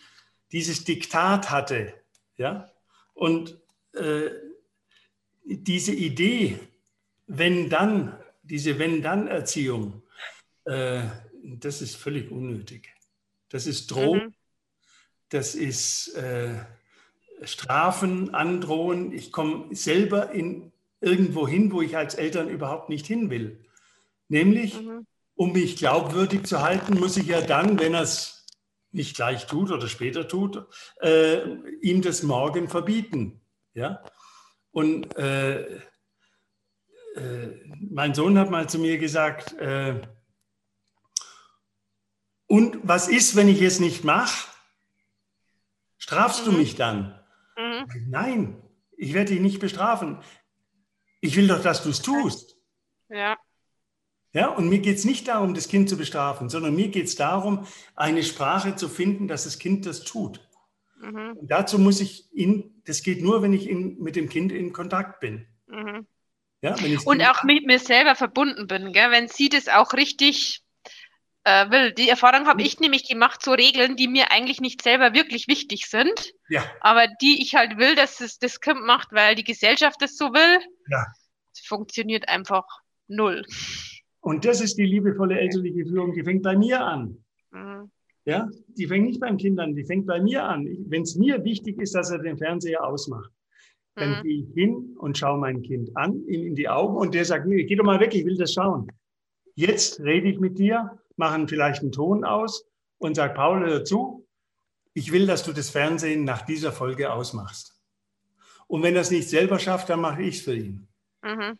dieses 0.51 0.85
Diktat 0.85 1.51
hatte. 1.51 1.95
Ja? 2.37 2.71
Und 3.15 3.61
äh, 3.95 4.31
diese 5.45 5.93
Idee, 5.93 6.59
wenn 7.27 7.71
dann, 7.71 8.19
diese 8.43 8.79
Wenn-Dann-Erziehung, 8.79 10.03
äh, 10.65 11.03
das 11.43 11.83
ist 11.83 11.97
völlig 11.97 12.31
unnötig. 12.31 12.89
Das 13.49 13.67
ist 13.67 13.91
Drohung, 13.91 14.27
mhm. 14.27 14.35
Das 15.33 15.55
ist 15.55 16.15
äh, 16.15 16.55
Strafen, 17.43 18.35
Androhen. 18.35 19.13
Ich 19.13 19.33
komme 19.33 19.75
selber 19.75 20.31
in 20.31 20.73
irgendwo 21.01 21.49
hin, 21.49 21.73
wo 21.73 21.81
ich 21.81 21.97
als 21.97 22.15
Eltern 22.15 22.49
überhaupt 22.49 22.91
nicht 22.91 23.07
hin 23.07 23.31
will. 23.31 23.65
Nämlich, 24.29 24.81
mhm. 24.81 25.07
um 25.35 25.53
mich 25.53 25.77
glaubwürdig 25.77 26.45
zu 26.45 26.61
halten, 26.61 26.99
muss 26.99 27.17
ich 27.17 27.27
ja 27.27 27.41
dann, 27.41 27.79
wenn 27.79 27.95
er 27.95 28.03
es 28.03 28.47
nicht 28.91 29.17
gleich 29.17 29.47
tut 29.47 29.71
oder 29.71 29.89
später 29.89 30.29
tut, 30.29 30.67
äh, 31.01 31.43
ihm 31.81 32.03
das 32.03 32.23
morgen 32.23 32.69
verbieten. 32.69 33.41
Ja? 33.73 34.05
Und 34.71 35.17
äh, 35.17 35.63
äh, 35.63 35.81
mein 37.81 38.15
Sohn 38.15 38.39
hat 38.39 38.51
mal 38.51 38.69
zu 38.69 38.79
mir 38.79 38.99
gesagt, 38.99 39.55
äh, 39.55 40.01
und 42.47 42.77
was 42.83 43.09
ist, 43.09 43.35
wenn 43.35 43.49
ich 43.49 43.63
es 43.63 43.81
nicht 43.81 44.05
mache? 44.05 44.52
Strafst 46.03 46.45
mhm. 46.45 46.51
du 46.51 46.59
mich 46.59 46.75
dann? 46.75 47.15
Mhm. 47.57 47.87
Nein, 48.09 48.63
ich 48.97 49.15
werde 49.15 49.31
dich 49.31 49.41
nicht 49.41 49.61
bestrafen. 49.61 50.19
Ich 51.21 51.37
will 51.37 51.47
doch, 51.47 51.63
dass 51.63 51.85
du 51.85 51.91
es 51.91 52.03
tust. 52.03 52.57
Ja. 53.09 53.37
Ja, 54.33 54.49
und 54.49 54.69
mir 54.69 54.81
geht 54.81 54.97
es 54.97 55.05
nicht 55.05 55.29
darum, 55.29 55.55
das 55.55 55.69
Kind 55.69 55.89
zu 55.89 55.97
bestrafen, 55.97 56.49
sondern 56.49 56.75
mir 56.75 56.89
geht 56.89 57.07
es 57.07 57.15
darum, 57.15 57.69
eine 57.95 58.25
Sprache 58.25 58.75
zu 58.75 58.89
finden, 58.89 59.29
dass 59.29 59.45
das 59.45 59.61
Kind 59.61 59.87
das 59.87 60.03
tut. 60.03 60.41
Mhm. 61.01 61.37
Und 61.37 61.49
dazu 61.49 61.79
muss 61.79 62.01
ich 62.01 62.29
in, 62.33 62.83
das 62.85 63.05
geht 63.05 63.23
nur, 63.23 63.41
wenn 63.43 63.53
ich 63.53 63.69
in, 63.69 63.97
mit 64.01 64.17
dem 64.17 64.29
Kind 64.29 64.51
in 64.51 64.73
Kontakt 64.73 65.21
bin. 65.21 65.47
Mhm. 65.69 66.09
Ja, 66.63 66.75
und 67.05 67.23
auch 67.23 67.45
mit 67.45 67.65
mir 67.65 67.79
selber 67.79 68.17
verbunden 68.17 68.67
bin, 68.67 68.93
gell? 68.93 69.13
wenn 69.13 69.29
sie 69.29 69.49
das 69.49 69.69
auch 69.69 69.93
richtig 69.93 70.62
äh, 71.45 71.71
will. 71.71 71.93
Die 71.93 72.09
Erfahrung 72.09 72.47
habe 72.47 72.63
ich 72.63 72.81
nämlich 72.81 73.09
gemacht, 73.09 73.43
so 73.43 73.53
Regeln, 73.53 73.97
die 73.97 74.09
mir 74.09 74.31
eigentlich 74.31 74.61
nicht 74.61 74.83
selber 74.83 75.15
wirklich 75.15 75.49
wichtig 75.49 75.87
sind, 75.87 76.33
ja. 76.49 76.63
aber 76.81 77.07
die 77.21 77.43
ich 77.43 77.55
halt 77.55 77.79
will, 77.79 77.95
dass 77.95 78.21
es 78.21 78.39
das 78.39 78.61
Kind 78.61 78.83
macht, 78.83 79.13
weil 79.13 79.35
die 79.35 79.45
Gesellschaft 79.45 80.01
das 80.01 80.17
so 80.17 80.33
will. 80.33 80.61
Ja. 80.91 81.05
funktioniert 81.65 82.29
einfach 82.29 82.65
null. 83.09 83.45
Und 84.21 84.45
das 84.45 84.61
ist 84.61 84.79
die 84.79 84.87
liebevolle 84.87 85.39
elterliche 85.39 85.85
Führung, 85.85 86.13
die 86.13 86.23
fängt 86.23 86.43
bei 86.43 86.57
mir 86.57 86.81
an. 86.85 87.25
Mhm. 87.51 87.91
Ja, 88.25 88.49
die 88.69 88.87
fängt 88.87 89.07
nicht 89.07 89.21
beim 89.21 89.37
Kind 89.37 89.59
an, 89.59 89.75
die 89.75 89.85
fängt 89.85 90.07
bei 90.07 90.21
mir 90.21 90.45
an. 90.45 90.69
Wenn 90.87 91.03
es 91.03 91.17
mir 91.17 91.43
wichtig 91.43 91.81
ist, 91.81 91.95
dass 91.95 92.11
er 92.11 92.21
den 92.21 92.39
Fernseher 92.39 92.85
ausmacht, 92.85 93.33
dann 93.97 94.19
mhm. 94.19 94.23
gehe 94.23 94.43
ich 94.43 94.55
hin 94.55 94.97
und 94.99 95.19
schaue 95.19 95.39
mein 95.39 95.61
Kind 95.63 95.91
an, 95.97 96.25
ihm 96.29 96.47
in 96.47 96.55
die 96.55 96.69
Augen 96.69 96.97
und 96.97 97.15
der 97.15 97.25
sagt, 97.25 97.47
nee, 97.47 97.65
geh 97.65 97.75
doch 97.75 97.85
mal 97.85 97.99
weg, 97.99 98.15
ich 98.15 98.25
will 98.25 98.37
das 98.37 98.53
schauen. 98.53 98.87
Jetzt 99.55 100.01
rede 100.01 100.29
ich 100.29 100.39
mit 100.39 100.59
dir 100.59 101.02
machen 101.17 101.49
vielleicht 101.49 101.83
einen 101.83 101.93
Ton 101.93 102.25
aus 102.25 102.65
und 102.99 103.15
sagen, 103.15 103.35
Paul, 103.35 103.67
hör 103.67 103.85
zu, 103.85 104.27
ich 104.95 105.13
will, 105.13 105.27
dass 105.27 105.43
du 105.43 105.53
das 105.53 105.71
Fernsehen 105.71 106.25
nach 106.25 106.43
dieser 106.43 106.73
Folge 106.73 107.13
ausmachst. 107.13 107.81
Und 108.67 108.83
wenn 108.83 108.95
er 108.95 109.03
es 109.03 109.11
nicht 109.11 109.29
selber 109.29 109.59
schafft, 109.59 109.89
dann 109.91 110.01
mache 110.01 110.23
ich 110.23 110.37
es 110.37 110.43
für 110.43 110.55
ihn. 110.55 110.89
Mhm. 111.23 111.59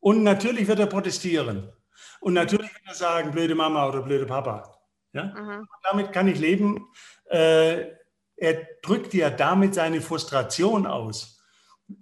Und 0.00 0.22
natürlich 0.22 0.66
wird 0.68 0.80
er 0.80 0.86
protestieren. 0.86 1.72
Und 2.20 2.34
natürlich 2.34 2.72
wird 2.72 2.86
er 2.86 2.94
sagen, 2.94 3.30
blöde 3.30 3.54
Mama 3.54 3.88
oder 3.88 4.02
blöde 4.02 4.26
Papa. 4.26 4.78
Ja? 5.12 5.24
Mhm. 5.24 5.68
Damit 5.82 6.12
kann 6.12 6.28
ich 6.28 6.38
leben. 6.38 6.88
Äh, 7.26 7.86
er 8.36 8.66
drückt 8.82 9.14
ja 9.14 9.30
damit 9.30 9.74
seine 9.74 10.00
Frustration 10.00 10.86
aus. 10.86 11.42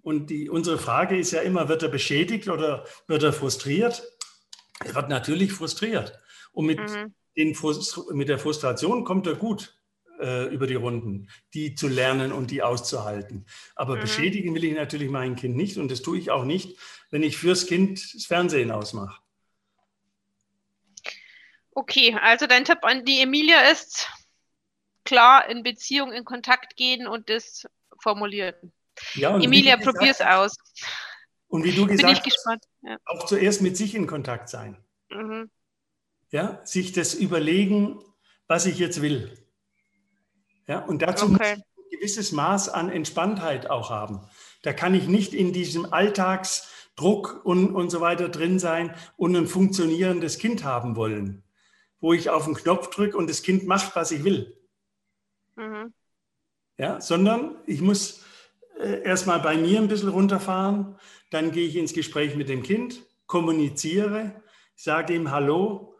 Und 0.02 0.30
die, 0.30 0.48
unsere 0.48 0.78
Frage 0.78 1.18
ist 1.18 1.32
ja 1.32 1.40
immer, 1.40 1.68
wird 1.68 1.82
er 1.82 1.88
beschädigt 1.88 2.48
oder 2.48 2.84
wird 3.06 3.22
er 3.22 3.32
frustriert? 3.32 4.02
Er 4.84 4.94
wird 4.94 5.08
natürlich 5.08 5.52
frustriert. 5.52 6.18
Und 6.52 6.66
mit, 6.66 6.78
mhm. 6.78 7.14
den, 7.36 7.56
mit 8.12 8.28
der 8.28 8.38
Frustration 8.38 9.04
kommt 9.04 9.26
er 9.26 9.34
gut 9.34 9.80
äh, 10.20 10.52
über 10.52 10.66
die 10.66 10.74
Runden, 10.74 11.28
die 11.54 11.74
zu 11.74 11.88
lernen 11.88 12.32
und 12.32 12.50
die 12.50 12.62
auszuhalten. 12.62 13.46
Aber 13.74 13.96
mhm. 13.96 14.00
beschädigen 14.00 14.54
will 14.54 14.64
ich 14.64 14.74
natürlich 14.74 15.08
mein 15.10 15.36
Kind 15.36 15.56
nicht 15.56 15.78
und 15.78 15.90
das 15.90 16.02
tue 16.02 16.18
ich 16.18 16.30
auch 16.30 16.44
nicht, 16.44 16.78
wenn 17.10 17.22
ich 17.22 17.36
fürs 17.36 17.66
Kind 17.66 18.14
das 18.14 18.26
Fernsehen 18.26 18.70
ausmache. 18.70 19.20
Okay, 21.72 22.16
also 22.20 22.46
dein 22.46 22.64
Tipp 22.64 22.78
an 22.82 23.04
die 23.04 23.20
Emilia 23.20 23.70
ist 23.70 24.08
klar 25.04 25.48
in 25.48 25.62
Beziehung, 25.62 26.12
in 26.12 26.24
Kontakt 26.24 26.76
gehen 26.76 27.06
und 27.06 27.30
das 27.30 27.66
formulieren. 27.98 28.72
Ja, 29.14 29.38
Emilia, 29.38 29.76
probier 29.76 30.10
es 30.10 30.20
aus. 30.20 30.56
Und 31.48 31.64
wie 31.64 31.72
du 31.72 31.86
gesagt 31.86 32.26
hast, 32.26 32.68
ja. 32.82 32.96
auch 33.06 33.24
zuerst 33.24 33.62
mit 33.62 33.76
sich 33.76 33.94
in 33.94 34.06
Kontakt 34.06 34.48
sein. 34.48 34.76
Mhm 35.08 35.50
ja, 36.30 36.60
sich 36.64 36.92
das 36.92 37.14
überlegen, 37.14 37.98
was 38.46 38.66
ich 38.66 38.78
jetzt 38.78 39.02
will. 39.02 39.36
Ja, 40.66 40.80
und 40.80 41.02
dazu 41.02 41.26
okay. 41.26 41.32
muss 41.32 41.40
ich 41.40 41.52
ein 41.54 41.90
gewisses 41.90 42.32
Maß 42.32 42.68
an 42.68 42.90
Entspanntheit 42.90 43.68
auch 43.68 43.90
haben. 43.90 44.20
Da 44.62 44.72
kann 44.72 44.94
ich 44.94 45.08
nicht 45.08 45.34
in 45.34 45.52
diesem 45.52 45.92
Alltagsdruck 45.92 47.40
und, 47.44 47.74
und 47.74 47.90
so 47.90 48.00
weiter 48.00 48.28
drin 48.28 48.58
sein 48.58 48.94
und 49.16 49.34
ein 49.34 49.46
funktionierendes 49.46 50.38
Kind 50.38 50.64
haben 50.64 50.96
wollen, 50.96 51.42
wo 52.00 52.12
ich 52.12 52.30
auf 52.30 52.44
den 52.44 52.54
Knopf 52.54 52.90
drücke 52.90 53.16
und 53.16 53.28
das 53.28 53.42
Kind 53.42 53.66
macht, 53.66 53.96
was 53.96 54.12
ich 54.12 54.22
will. 54.24 54.56
Mhm. 55.56 55.92
Ja, 56.78 57.00
sondern 57.00 57.56
ich 57.66 57.80
muss 57.80 58.22
äh, 58.78 59.02
erstmal 59.02 59.40
bei 59.40 59.56
mir 59.56 59.80
ein 59.80 59.88
bisschen 59.88 60.08
runterfahren, 60.08 60.96
dann 61.30 61.52
gehe 61.52 61.66
ich 61.66 61.76
ins 61.76 61.92
Gespräch 61.92 62.36
mit 62.36 62.48
dem 62.48 62.62
Kind, 62.62 63.02
kommuniziere, 63.26 64.42
sage 64.76 65.14
ihm 65.14 65.30
Hallo, 65.30 65.90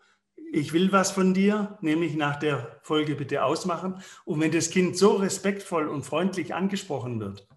ich 0.52 0.72
will 0.72 0.92
was 0.92 1.10
von 1.12 1.34
dir, 1.34 1.78
nämlich 1.80 2.14
nach 2.16 2.36
der 2.36 2.80
Folge 2.82 3.14
bitte 3.14 3.44
ausmachen. 3.44 4.02
Und 4.24 4.40
wenn 4.40 4.50
das 4.50 4.70
Kind 4.70 4.96
so 4.96 5.16
respektvoll 5.16 5.88
und 5.88 6.04
freundlich 6.04 6.54
angesprochen 6.54 7.20
wird, 7.20 7.48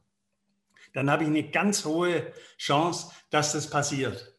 dann 0.94 1.10
habe 1.10 1.24
ich 1.24 1.30
eine 1.30 1.50
ganz 1.50 1.86
hohe 1.86 2.32
Chance, 2.58 3.12
dass 3.30 3.54
das 3.54 3.70
passiert. 3.70 4.38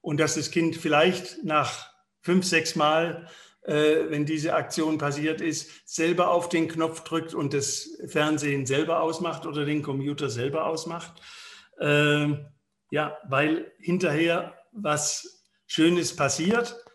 Und 0.00 0.18
dass 0.20 0.36
das 0.36 0.50
Kind 0.50 0.76
vielleicht 0.76 1.42
nach 1.44 1.90
fünf, 2.20 2.44
sechs 2.44 2.76
Mal, 2.76 3.28
äh, 3.62 4.08
wenn 4.08 4.26
diese 4.26 4.54
Aktion 4.54 4.98
passiert 4.98 5.40
ist, 5.40 5.88
selber 5.88 6.30
auf 6.30 6.48
den 6.48 6.68
Knopf 6.68 7.02
drückt 7.02 7.34
und 7.34 7.52
das 7.52 7.98
Fernsehen 8.06 8.66
selber 8.66 9.00
ausmacht 9.00 9.44
oder 9.46 9.64
den 9.64 9.82
Computer 9.82 10.30
selber 10.30 10.66
ausmacht. 10.66 11.20
Äh, 11.78 12.34
Ja, 12.90 13.18
weil 13.28 13.72
hinterher 13.80 14.54
was 14.70 15.42
Schönes 15.66 16.14
passiert, 16.14 16.85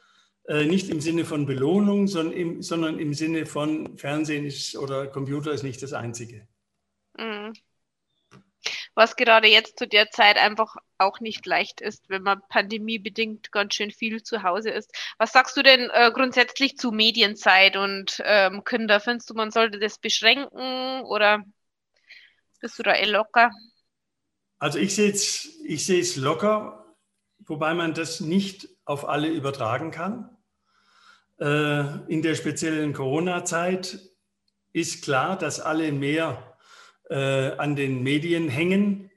nicht 0.47 0.89
im 0.89 1.01
Sinne 1.01 1.23
von 1.23 1.45
Belohnung, 1.45 2.07
sondern 2.07 2.33
im, 2.33 2.61
sondern 2.61 2.99
im 2.99 3.13
Sinne 3.13 3.45
von 3.45 3.97
Fernsehen 3.97 4.45
ist, 4.45 4.75
oder 4.75 5.07
Computer 5.07 5.51
ist 5.51 5.63
nicht 5.63 5.81
das 5.81 5.93
Einzige. 5.93 6.47
Mhm 7.17 7.53
was 8.95 9.15
gerade 9.15 9.47
jetzt 9.47 9.77
zu 9.77 9.87
der 9.87 10.09
Zeit 10.11 10.37
einfach 10.37 10.75
auch 10.97 11.19
nicht 11.19 11.45
leicht 11.45 11.81
ist, 11.81 12.09
wenn 12.09 12.23
man 12.23 12.41
pandemiebedingt 12.49 13.51
ganz 13.51 13.73
schön 13.73 13.91
viel 13.91 14.21
zu 14.23 14.43
Hause 14.43 14.69
ist. 14.69 14.91
Was 15.17 15.31
sagst 15.31 15.55
du 15.57 15.63
denn 15.63 15.89
äh, 15.91 16.11
grundsätzlich 16.13 16.77
zu 16.77 16.91
Medienzeit 16.91 17.77
und 17.77 18.21
ähm, 18.25 18.63
Kinder? 18.63 18.99
Findest 18.99 19.29
du, 19.29 19.33
man 19.33 19.51
sollte 19.51 19.79
das 19.79 19.97
beschränken 19.97 21.01
oder 21.05 21.43
bist 22.59 22.77
du 22.77 22.83
da 22.83 22.93
eh 22.93 23.05
locker? 23.05 23.51
Also 24.59 24.77
ich 24.77 24.93
sehe 24.93 25.11
es 25.11 25.59
ich 25.65 25.85
sehe 25.85 26.01
es 26.01 26.17
locker, 26.17 26.95
wobei 27.39 27.73
man 27.73 27.93
das 27.93 28.19
nicht 28.19 28.67
auf 28.91 29.07
alle 29.07 29.29
übertragen 29.29 29.89
kann. 29.91 30.29
Äh, 31.39 32.05
in 32.07 32.21
der 32.21 32.35
speziellen 32.35 32.93
Corona-Zeit 32.93 33.99
ist 34.73 35.03
klar, 35.03 35.37
dass 35.37 35.59
alle 35.59 35.91
mehr 35.91 36.55
äh, 37.09 37.51
an 37.53 37.75
den 37.75 38.03
Medien 38.03 38.47
hängen, 38.47 39.09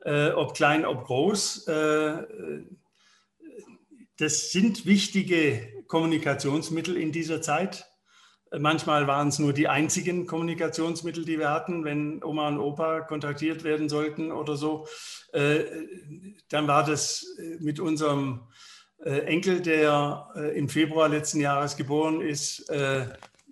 äh, 0.00 0.30
ob 0.30 0.54
klein, 0.54 0.84
ob 0.84 1.04
groß. 1.04 1.66
Das 4.16 4.50
sind 4.50 4.84
wichtige 4.84 5.84
Kommunikationsmittel 5.86 6.96
in 6.96 7.12
dieser 7.12 7.40
Zeit. 7.40 7.86
Manchmal 8.58 9.06
waren 9.06 9.28
es 9.28 9.38
nur 9.38 9.52
die 9.52 9.68
einzigen 9.68 10.26
Kommunikationsmittel, 10.26 11.24
die 11.24 11.38
wir 11.38 11.50
hatten, 11.50 11.84
wenn 11.84 12.22
Oma 12.24 12.48
und 12.48 12.58
Opa 12.58 13.00
kontaktiert 13.00 13.62
werden 13.62 13.88
sollten 13.88 14.32
oder 14.32 14.56
so. 14.56 14.88
Dann 15.32 16.66
war 16.66 16.84
das 16.84 17.24
mit 17.60 17.78
unserem 17.78 18.40
äh, 19.04 19.20
Enkel, 19.20 19.60
der 19.60 20.28
äh, 20.36 20.58
im 20.58 20.68
Februar 20.68 21.08
letzten 21.08 21.40
Jahres 21.40 21.76
geboren 21.76 22.20
ist, 22.20 22.70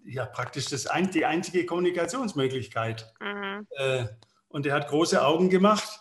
ja 0.09 0.25
praktisch 0.26 0.67
das 0.67 0.87
ein, 0.87 1.11
die 1.11 1.25
einzige 1.25 1.67
Kommunikationsmöglichkeit. 1.67 3.12
Mhm. 3.21 3.67
Äh, 3.76 4.07
und 4.49 4.67
er 4.67 4.75
hat 4.75 4.88
große 4.88 5.25
Augen 5.25 5.50
gemacht, 5.50 6.00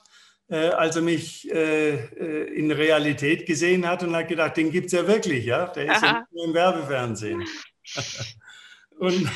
äh, 0.50 0.70
als 0.70 0.96
er 0.96 1.02
mich 1.02 1.52
äh, 1.52 1.96
äh 1.96 2.44
in 2.56 2.72
Realität 2.72 3.46
gesehen 3.46 3.88
hat 3.88 4.04
und 4.04 4.16
hat 4.16 4.30
gedacht, 4.30 4.58
den 4.58 4.72
gibt 4.72 4.88
es 4.88 4.94
ja 4.94 5.08
wirklich, 5.08 5.46
ja. 5.46 5.68
Der 5.68 5.94
ist 5.94 6.02
ja 6.02 6.26
nur 6.32 6.46
im 6.46 6.54
Werbefernsehen. 6.54 7.46
und, 9.00 9.30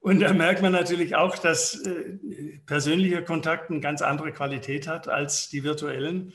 und 0.00 0.20
da 0.20 0.32
merkt 0.34 0.60
man 0.60 0.72
natürlich 0.72 1.16
auch, 1.16 1.38
dass 1.38 1.74
äh, 1.86 2.18
persönlicher 2.66 3.22
Kontakt 3.22 3.70
eine 3.70 3.80
ganz 3.80 4.02
andere 4.02 4.32
Qualität 4.32 4.86
hat 4.86 5.08
als 5.08 5.48
die 5.48 5.64
virtuellen. 5.64 6.34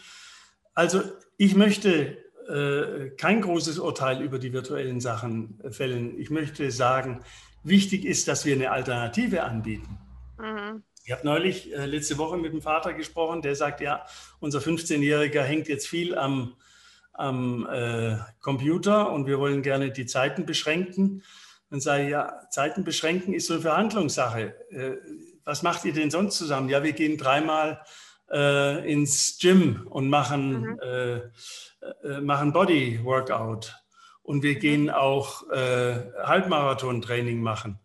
Also 0.74 1.04
ich 1.38 1.56
möchte 1.56 2.18
äh, 2.48 3.10
kein 3.18 3.42
großes 3.42 3.80
Urteil 3.80 4.22
über 4.22 4.40
die 4.40 4.54
virtuellen 4.54 5.00
Sachen 5.00 5.60
fällen. 5.72 6.20
Ich 6.20 6.30
möchte 6.30 6.72
sagen, 6.72 7.22
Wichtig 7.68 8.06
ist, 8.06 8.30
dass 8.30 8.46
wir 8.46 8.56
eine 8.56 8.72
Alternative 8.72 9.44
anbieten. 9.44 9.98
Mhm. 10.40 10.84
Ich 11.04 11.12
habe 11.12 11.26
neulich 11.26 11.74
äh, 11.74 11.86
letzte 11.86 12.18
Woche 12.18 12.38
mit 12.38 12.54
dem 12.54 12.62
Vater 12.62 12.94
gesprochen, 12.94 13.42
der 13.42 13.58
sagt, 13.58 13.82
ja, 13.82 14.06
unser 14.40 14.60
15-Jähriger 14.60 15.42
hängt 15.42 15.68
jetzt 15.68 15.86
viel 15.86 16.18
am, 16.18 16.56
am 17.12 17.68
äh, 17.70 18.16
Computer 18.40 19.12
und 19.12 19.28
wir 19.28 19.40
wollen 19.40 19.64
gerne 19.64 19.92
die 19.92 20.06
Zeiten 20.06 20.46
beschränken. 20.46 21.24
Dann 21.70 21.82
sage 21.82 22.04
ich, 22.04 22.10
ja, 22.12 22.50
Zeiten 22.52 22.86
beschränken 22.86 23.34
ist 23.34 23.48
so 23.48 23.56
eine 23.56 23.64
Verhandlungssache. 23.64 24.56
Äh, 24.72 24.98
was 25.44 25.62
macht 25.62 25.84
ihr 25.84 25.94
denn 25.94 26.10
sonst 26.10 26.38
zusammen? 26.38 26.70
Ja, 26.70 26.84
wir 26.84 26.94
gehen 26.94 27.18
dreimal 27.18 27.82
äh, 28.32 28.92
ins 28.92 29.38
Gym 29.40 29.88
und 29.90 30.10
machen, 30.10 30.62
mhm. 30.62 30.80
Äh, 30.82 31.16
äh, 32.04 32.22
machen 32.22 32.54
Body 32.54 33.00
Workout 33.04 33.76
und 34.24 34.44
wir 34.44 34.56
gehen 34.56 34.90
auch 34.90 35.50
äh, 35.52 36.04
Halbmarathon-Training 36.24 37.42
machen. 37.42 37.80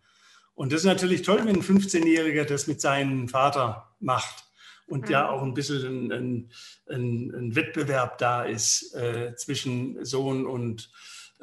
Und 0.54 0.72
das 0.72 0.80
ist 0.80 0.86
natürlich 0.86 1.22
toll, 1.22 1.40
wenn 1.44 1.56
ein 1.56 1.62
15-Jähriger 1.62 2.44
das 2.44 2.66
mit 2.66 2.80
seinem 2.80 3.28
Vater 3.28 3.94
macht 4.00 4.44
und 4.86 5.06
mhm. 5.06 5.10
ja 5.10 5.28
auch 5.30 5.42
ein 5.42 5.54
bisschen 5.54 6.12
ein, 6.12 6.50
ein, 6.88 7.34
ein 7.34 7.56
Wettbewerb 7.56 8.18
da 8.18 8.42
ist 8.42 8.94
äh, 8.94 9.34
zwischen 9.36 10.04
Sohn 10.04 10.46
und, 10.46 10.90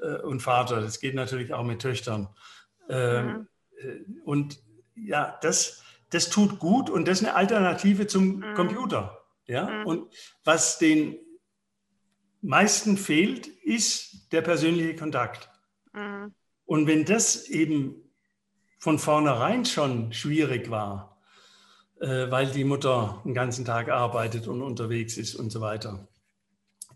äh, 0.01 0.17
und 0.17 0.41
Vater. 0.41 0.81
Das 0.81 0.99
geht 0.99 1.15
natürlich 1.15 1.53
auch 1.53 1.63
mit 1.63 1.81
Töchtern. 1.81 2.27
Ähm, 2.89 3.25
mhm. 3.25 3.47
Äh, 3.77 4.21
und 4.25 4.59
ja, 4.95 5.37
das, 5.41 5.83
das 6.09 6.29
tut 6.29 6.59
gut 6.59 6.89
und 6.89 7.07
das 7.07 7.21
ist 7.21 7.27
eine 7.27 7.35
Alternative 7.35 8.07
zum 8.07 8.37
mhm. 8.37 8.53
Computer. 8.55 9.25
Ja? 9.45 9.69
Mhm. 9.69 9.85
Und 9.85 10.13
was 10.43 10.77
den 10.77 11.17
meisten 12.41 12.97
fehlt, 12.97 13.47
ist 13.47 14.31
der 14.31 14.41
persönliche 14.41 14.95
Kontakt. 14.95 15.49
Mhm. 15.93 16.33
Und 16.65 16.87
wenn 16.87 17.05
das 17.05 17.47
eben 17.47 17.95
von 18.77 18.99
vornherein 18.99 19.65
schon 19.65 20.13
schwierig 20.13 20.69
war, 20.69 21.17
äh, 21.99 22.31
weil 22.31 22.47
die 22.47 22.63
Mutter 22.63 23.21
den 23.25 23.33
ganzen 23.33 23.65
Tag 23.65 23.89
arbeitet 23.89 24.47
und 24.47 24.61
unterwegs 24.61 25.17
ist 25.17 25.35
und 25.35 25.51
so 25.51 25.61
weiter, 25.61 26.07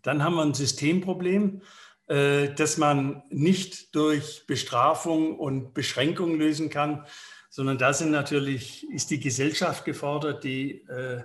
dann 0.01 0.23
haben 0.23 0.35
wir 0.35 0.43
ein 0.43 0.53
Systemproblem, 0.53 1.61
äh, 2.07 2.53
das 2.53 2.77
man 2.77 3.23
nicht 3.29 3.95
durch 3.95 4.45
Bestrafung 4.47 5.37
und 5.37 5.73
Beschränkung 5.73 6.37
lösen 6.37 6.69
kann, 6.69 7.05
sondern 7.53 7.77
da 7.77 7.93
sind 7.93 8.09
natürlich, 8.09 8.89
ist 8.89 9.11
die 9.11 9.19
Gesellschaft 9.19 9.85
gefordert, 9.85 10.43
die 10.43 10.81
äh, 10.89 11.21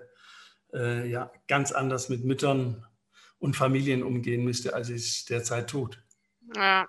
äh 0.74 1.08
ja, 1.08 1.32
ganz 1.46 1.72
anders 1.72 2.10
mit 2.10 2.22
Müttern 2.22 2.86
und 3.38 3.56
Familien 3.56 4.02
umgehen 4.02 4.44
müsste, 4.44 4.74
als 4.74 4.90
es 4.90 5.24
derzeit 5.24 5.70
tut. 5.70 6.04
Ja. 6.54 6.86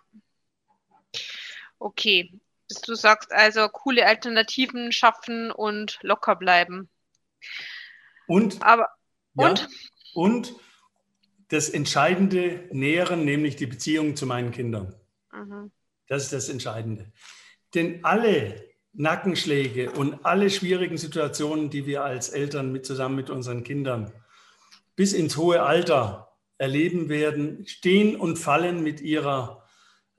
Okay. 1.78 2.34
Du 2.86 2.95
sagst 2.95 3.32
also, 3.32 3.69
coole 3.69 4.06
Alternativen 4.06 4.91
schaffen 4.91 5.52
und 5.52 5.99
locker 6.02 6.36
bleiben. 6.36 6.89
Und, 8.28 8.62
Aber, 8.62 8.89
und? 9.36 9.62
Ja, 9.62 9.67
und 10.15 10.54
das 11.47 11.69
Entscheidende 11.69 12.67
nähren, 12.73 13.23
nämlich 13.23 13.56
die 13.56 13.67
Beziehung 13.67 14.17
zu 14.17 14.25
meinen 14.25 14.52
Kindern. 14.52 14.99
Mhm. 15.32 15.71
Das 16.08 16.23
ist 16.23 16.34
das 16.34 16.49
Entscheidende. 16.49 17.13
Denn 17.73 18.04
alle 18.04 18.68
Nackenschläge 18.93 19.91
und 19.91 20.25
alle 20.25 20.49
schwierigen 20.49 20.97
Situationen, 20.97 21.69
die 21.69 21.86
wir 21.86 22.04
als 22.04 22.30
Eltern 22.30 22.71
mit, 22.71 22.86
zusammen 22.86 23.15
mit 23.15 23.30
unseren 23.30 23.63
Kindern 23.63 24.12
bis 24.95 25.13
ins 25.13 25.38
hohe 25.38 25.62
Alter 25.62 26.34
erleben 26.58 27.08
werden, 27.08 27.65
stehen 27.67 28.15
und 28.15 28.38
fallen 28.38 28.84
mit 28.84 28.99
ihrer 28.99 29.63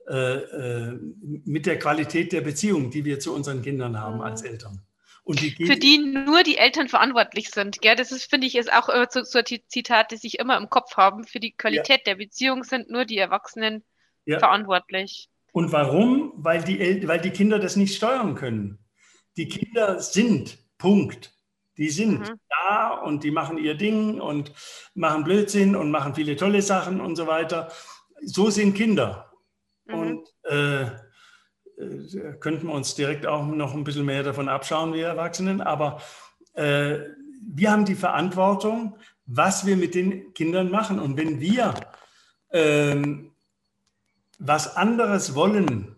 äh, 0.07 0.35
äh, 0.35 0.99
mit 1.45 1.67
der 1.67 1.77
Qualität 1.77 2.33
der 2.33 2.41
Beziehung, 2.41 2.89
die 2.89 3.05
wir 3.05 3.19
zu 3.19 3.33
unseren 3.33 3.61
Kindern 3.61 3.99
haben 3.99 4.15
mhm. 4.15 4.21
als 4.21 4.41
Eltern. 4.41 4.81
Die 5.27 5.51
Für 5.51 5.77
die 5.77 5.99
nur 5.99 6.41
die 6.43 6.57
Eltern 6.57 6.89
verantwortlich 6.89 7.51
sind. 7.51 7.79
Gell? 7.81 7.95
Das 7.95 8.11
ist, 8.11 8.29
finde 8.29 8.47
ich, 8.47 8.55
ist 8.55 8.73
auch 8.73 8.89
äh, 8.89 9.05
so, 9.09 9.23
so 9.23 9.39
ein 9.39 9.45
Zitat, 9.67 10.11
das 10.11 10.23
ich 10.23 10.39
immer 10.39 10.57
im 10.57 10.69
Kopf 10.69 10.97
habe. 10.97 11.23
Für 11.23 11.39
die 11.39 11.51
Qualität 11.51 11.99
ja. 11.99 12.03
der 12.07 12.15
Beziehung 12.15 12.63
sind 12.63 12.89
nur 12.89 13.05
die 13.05 13.19
Erwachsenen 13.19 13.85
ja. 14.25 14.39
verantwortlich. 14.39 15.29
Und 15.51 15.71
warum? 15.71 16.33
Weil 16.37 16.63
die, 16.63 16.79
El 16.79 17.07
weil 17.07 17.19
die 17.19 17.31
Kinder 17.31 17.59
das 17.59 17.75
nicht 17.75 17.95
steuern 17.95 18.35
können. 18.35 18.79
Die 19.37 19.47
Kinder 19.47 19.99
sind, 19.99 20.57
Punkt. 20.77 21.33
Die 21.77 21.89
sind 21.89 22.19
mhm. 22.19 22.39
da 22.49 22.89
und 22.89 23.23
die 23.23 23.31
machen 23.31 23.57
ihr 23.57 23.75
Ding 23.75 24.19
und 24.19 24.53
machen 24.93 25.23
Blödsinn 25.23 25.75
und 25.75 25.91
machen 25.91 26.15
viele 26.15 26.35
tolle 26.35 26.61
Sachen 26.61 27.01
und 27.01 27.15
so 27.15 27.27
weiter. 27.27 27.69
So 28.23 28.49
sind 28.49 28.75
Kinder. 28.75 29.31
Mhm. 29.85 29.93
Und 29.93 30.27
äh, 30.43 30.83
äh, 31.81 32.33
könnten 32.39 32.67
wir 32.67 32.73
uns 32.73 32.95
direkt 32.95 33.25
auch 33.25 33.45
noch 33.45 33.73
ein 33.73 33.83
bisschen 33.83 34.05
mehr 34.05 34.23
davon 34.23 34.49
abschauen, 34.49 34.93
wir 34.93 35.07
Erwachsenen. 35.07 35.61
Aber 35.61 36.01
äh, 36.53 36.99
wir 37.41 37.71
haben 37.71 37.85
die 37.85 37.95
Verantwortung, 37.95 38.97
was 39.25 39.65
wir 39.65 39.77
mit 39.77 39.95
den 39.95 40.33
Kindern 40.33 40.69
machen. 40.69 40.99
Und 40.99 41.17
wenn 41.17 41.39
wir 41.39 41.73
ähm, 42.51 43.30
was 44.43 44.75
anderes 44.75 45.35
wollen, 45.35 45.95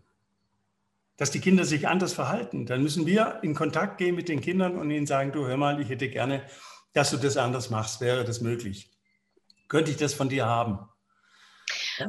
dass 1.16 1.32
die 1.32 1.40
Kinder 1.40 1.64
sich 1.64 1.88
anders 1.88 2.14
verhalten, 2.14 2.66
dann 2.66 2.84
müssen 2.84 3.06
wir 3.06 3.40
in 3.42 3.56
Kontakt 3.56 3.98
gehen 3.98 4.16
mit 4.16 4.28
den 4.28 4.42
Kindern 4.42 4.78
und 4.78 4.92
ihnen 4.92 5.06
sagen, 5.06 5.32
du 5.32 5.48
hör 5.48 5.56
mal, 5.56 5.80
ich 5.80 5.88
hätte 5.88 6.10
gerne, 6.10 6.44
dass 6.92 7.12
du 7.12 7.18
das 7.18 7.38
anders 7.38 7.70
machst. 7.70 8.02
Wäre 8.02 8.26
das 8.26 8.42
möglich? 8.42 8.90
Könnte 9.70 9.92
ich 9.92 9.98
das 9.98 10.14
von 10.14 10.28
dir 10.28 10.46
haben? 10.46 10.80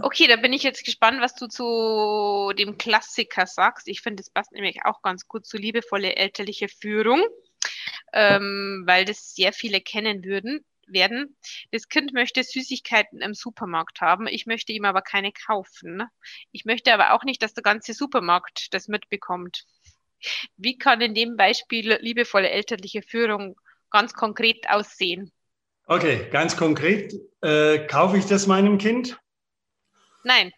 Okay, 0.02 0.26
da 0.26 0.34
bin 0.34 0.52
ich 0.52 0.64
jetzt 0.64 0.84
gespannt, 0.84 1.20
was 1.20 1.36
du 1.36 1.46
zu 1.46 2.52
dem 2.58 2.78
Klassiker 2.78 3.46
sagst. 3.46 3.86
Ich 3.86 4.00
finde, 4.00 4.22
das 4.22 4.30
passt 4.30 4.50
nämlich 4.50 4.84
auch 4.84 5.02
ganz 5.02 5.28
gut 5.28 5.46
zu 5.46 5.56
liebevolle 5.56 6.16
elterliche 6.16 6.68
Führung, 6.68 7.22
ähm, 8.12 8.82
weil 8.86 9.04
das 9.04 9.34
sehr 9.36 9.52
viele 9.52 9.80
kennen 9.80 10.24
würden 10.24 10.64
werden. 10.86 11.36
Das 11.70 11.88
Kind 11.88 12.12
möchte 12.12 12.42
Süßigkeiten 12.42 13.20
im 13.20 13.34
Supermarkt 13.34 14.00
haben. 14.00 14.26
Ich 14.26 14.46
möchte 14.46 14.72
ihm 14.72 14.84
aber 14.84 15.02
keine 15.02 15.32
kaufen. 15.32 16.04
Ich 16.52 16.64
möchte 16.64 16.92
aber 16.92 17.12
auch 17.12 17.24
nicht, 17.24 17.42
dass 17.42 17.54
der 17.54 17.62
ganze 17.62 17.94
Supermarkt 17.94 18.72
das 18.72 18.88
mitbekommt. 18.88 19.64
Wie 20.56 20.78
kann 20.78 21.00
in 21.00 21.14
dem 21.14 21.36
Beispiel 21.36 21.98
liebevolle 22.00 22.50
elterliche 22.50 23.02
Führung 23.02 23.56
ganz 23.90 24.14
konkret 24.14 24.68
aussehen? 24.68 25.32
Okay, 25.86 26.28
ganz 26.30 26.56
konkret, 26.56 27.14
äh, 27.42 27.86
kaufe 27.86 28.16
ich 28.16 28.24
das 28.24 28.46
meinem 28.46 28.78
Kind? 28.78 29.20
Nein. 30.22 30.50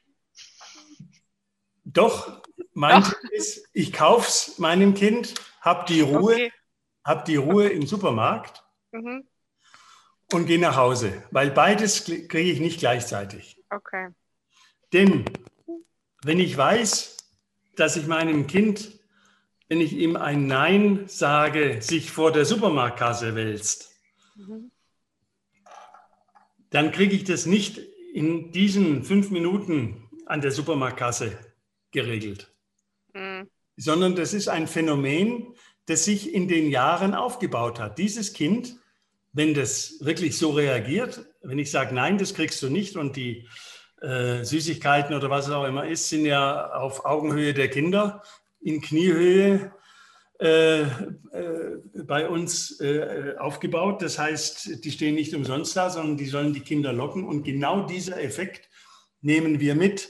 Doch, 1.84 2.42
mein 2.72 3.02
Doch. 3.02 3.08
Tipp 3.08 3.30
ist, 3.32 3.68
ich 3.72 3.92
kaufe 3.92 4.28
es 4.28 4.58
meinem 4.58 4.94
Kind, 4.94 5.34
habe 5.60 5.84
die 5.86 6.00
Ruhe, 6.00 6.34
okay. 6.34 6.52
hab 7.04 7.24
die 7.24 7.36
Ruhe 7.36 7.68
im 7.68 7.86
Supermarkt 7.86 8.62
mhm. 8.92 9.26
Und 10.32 10.46
gehe 10.46 10.58
nach 10.58 10.76
Hause, 10.76 11.22
weil 11.30 11.50
beides 11.50 12.04
kriege 12.04 12.40
ich 12.40 12.60
nicht 12.60 12.80
gleichzeitig. 12.80 13.62
Okay. 13.70 14.08
Denn 14.92 15.24
wenn 16.22 16.40
ich 16.40 16.56
weiß, 16.56 17.16
dass 17.76 17.96
ich 17.96 18.06
meinem 18.06 18.46
Kind, 18.46 18.98
wenn 19.68 19.80
ich 19.80 19.92
ihm 19.92 20.16
ein 20.16 20.46
Nein 20.46 21.04
sage, 21.06 21.82
sich 21.82 22.10
vor 22.10 22.32
der 22.32 22.44
Supermarktkasse 22.44 23.34
wälzt, 23.34 23.94
mhm. 24.34 24.70
dann 26.70 26.92
kriege 26.92 27.14
ich 27.14 27.24
das 27.24 27.46
nicht 27.46 27.78
in 28.12 28.50
diesen 28.52 29.04
fünf 29.04 29.30
Minuten 29.30 30.08
an 30.26 30.40
der 30.40 30.50
Supermarktkasse 30.50 31.38
geregelt, 31.90 32.52
mhm. 33.14 33.48
sondern 33.76 34.16
das 34.16 34.32
ist 34.32 34.48
ein 34.48 34.66
Phänomen, 34.66 35.54
das 35.86 36.04
sich 36.04 36.34
in 36.34 36.48
den 36.48 36.70
Jahren 36.70 37.14
aufgebaut 37.14 37.78
hat. 37.78 37.98
Dieses 37.98 38.32
Kind, 38.32 38.76
wenn 39.36 39.52
das 39.52 39.98
wirklich 40.00 40.38
so 40.38 40.52
reagiert, 40.52 41.26
wenn 41.42 41.58
ich 41.58 41.70
sage, 41.70 41.94
nein, 41.94 42.16
das 42.16 42.32
kriegst 42.32 42.62
du 42.62 42.70
nicht 42.70 42.96
und 42.96 43.16
die 43.16 43.46
äh, 44.00 44.42
Süßigkeiten 44.42 45.14
oder 45.14 45.28
was 45.28 45.46
es 45.46 45.52
auch 45.52 45.64
immer 45.64 45.86
ist, 45.86 46.08
sind 46.08 46.24
ja 46.24 46.72
auf 46.72 47.04
Augenhöhe 47.04 47.52
der 47.52 47.68
Kinder, 47.68 48.22
in 48.60 48.80
Kniehöhe 48.80 49.72
äh, 50.38 50.80
äh, 50.80 50.86
bei 52.04 52.26
uns 52.30 52.80
äh, 52.80 53.34
aufgebaut. 53.38 54.00
Das 54.00 54.18
heißt, 54.18 54.82
die 54.82 54.90
stehen 54.90 55.14
nicht 55.14 55.34
umsonst 55.34 55.76
da, 55.76 55.90
sondern 55.90 56.16
die 56.16 56.26
sollen 56.26 56.54
die 56.54 56.60
Kinder 56.60 56.94
locken. 56.94 57.26
Und 57.26 57.42
genau 57.42 57.84
dieser 57.84 58.18
Effekt 58.22 58.70
nehmen 59.20 59.60
wir 59.60 59.74
mit, 59.74 60.08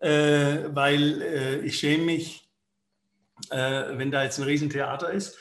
äh, 0.00 0.64
weil 0.70 1.20
äh, 1.20 1.58
ich 1.60 1.78
schäme 1.78 2.04
mich, 2.04 2.48
wenn 3.50 4.12
da 4.12 4.22
jetzt 4.22 4.38
ein 4.38 4.44
Riesentheater 4.44 5.10
ist. 5.10 5.36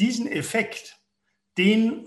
diesen 0.00 0.26
Effekt, 0.26 0.96
den 1.56 2.04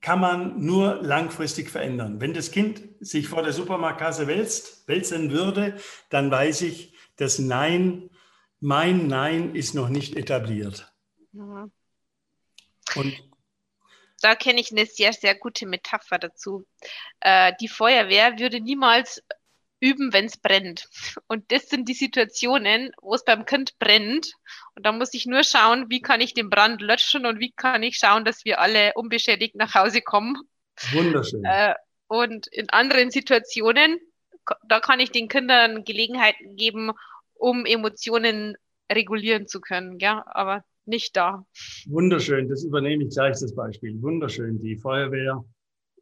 kann 0.00 0.20
man 0.20 0.60
nur 0.64 1.02
langfristig 1.02 1.70
verändern. 1.70 2.20
Wenn 2.20 2.32
das 2.32 2.50
Kind 2.50 2.82
sich 3.00 3.28
vor 3.28 3.42
der 3.42 3.52
Supermarktkasse 3.52 4.26
wälzt, 4.26 4.88
wälzen 4.88 5.30
würde, 5.30 5.78
dann 6.08 6.30
weiß 6.30 6.62
ich, 6.62 6.94
das 7.16 7.38
Nein, 7.38 8.10
mein 8.60 9.06
Nein 9.06 9.54
ist 9.54 9.74
noch 9.74 9.88
nicht 9.88 10.16
etabliert. 10.16 10.92
Mhm. 11.32 11.70
Und 12.96 13.30
da 14.20 14.34
kenne 14.34 14.60
ich 14.60 14.70
eine 14.70 14.86
sehr, 14.86 15.12
sehr 15.12 15.34
gute 15.34 15.66
Metapher 15.66 16.18
dazu. 16.18 16.66
Äh, 17.20 17.52
die 17.60 17.68
Feuerwehr 17.68 18.38
würde 18.38 18.60
niemals 18.60 19.22
üben, 19.80 20.12
wenn 20.12 20.26
es 20.26 20.36
brennt. 20.36 20.88
Und 21.26 21.50
das 21.52 21.68
sind 21.68 21.88
die 21.88 21.94
Situationen, 21.94 22.92
wo 23.00 23.14
es 23.14 23.24
beim 23.24 23.44
Kind 23.44 23.78
brennt. 23.78 24.32
Und 24.76 24.86
da 24.86 24.92
muss 24.92 25.14
ich 25.14 25.26
nur 25.26 25.42
schauen, 25.42 25.86
wie 25.88 26.02
kann 26.02 26.20
ich 26.20 26.34
den 26.34 26.50
Brand 26.50 26.80
löschen 26.80 27.26
und 27.26 27.40
wie 27.40 27.52
kann 27.52 27.82
ich 27.82 27.96
schauen, 27.96 28.24
dass 28.24 28.44
wir 28.44 28.60
alle 28.60 28.92
unbeschädigt 28.94 29.56
nach 29.56 29.74
Hause 29.74 30.02
kommen. 30.02 30.36
Wunderschön. 30.92 31.44
Äh, 31.44 31.74
und 32.06 32.46
in 32.48 32.68
anderen 32.70 33.10
Situationen, 33.10 33.98
da 34.66 34.80
kann 34.80 35.00
ich 35.00 35.10
den 35.10 35.28
Kindern 35.28 35.84
Gelegenheiten 35.84 36.56
geben, 36.56 36.92
um 37.34 37.64
Emotionen 37.64 38.56
regulieren 38.90 39.46
zu 39.46 39.60
können. 39.60 39.98
Ja, 39.98 40.24
aber 40.26 40.64
nicht 40.84 41.16
da. 41.16 41.46
Wunderschön, 41.86 42.48
das 42.48 42.64
übernehme 42.64 43.04
ich 43.04 43.10
gleich 43.10 43.38
das 43.40 43.54
Beispiel. 43.54 44.00
Wunderschön. 44.02 44.60
Die 44.60 44.76
Feuerwehr 44.76 45.44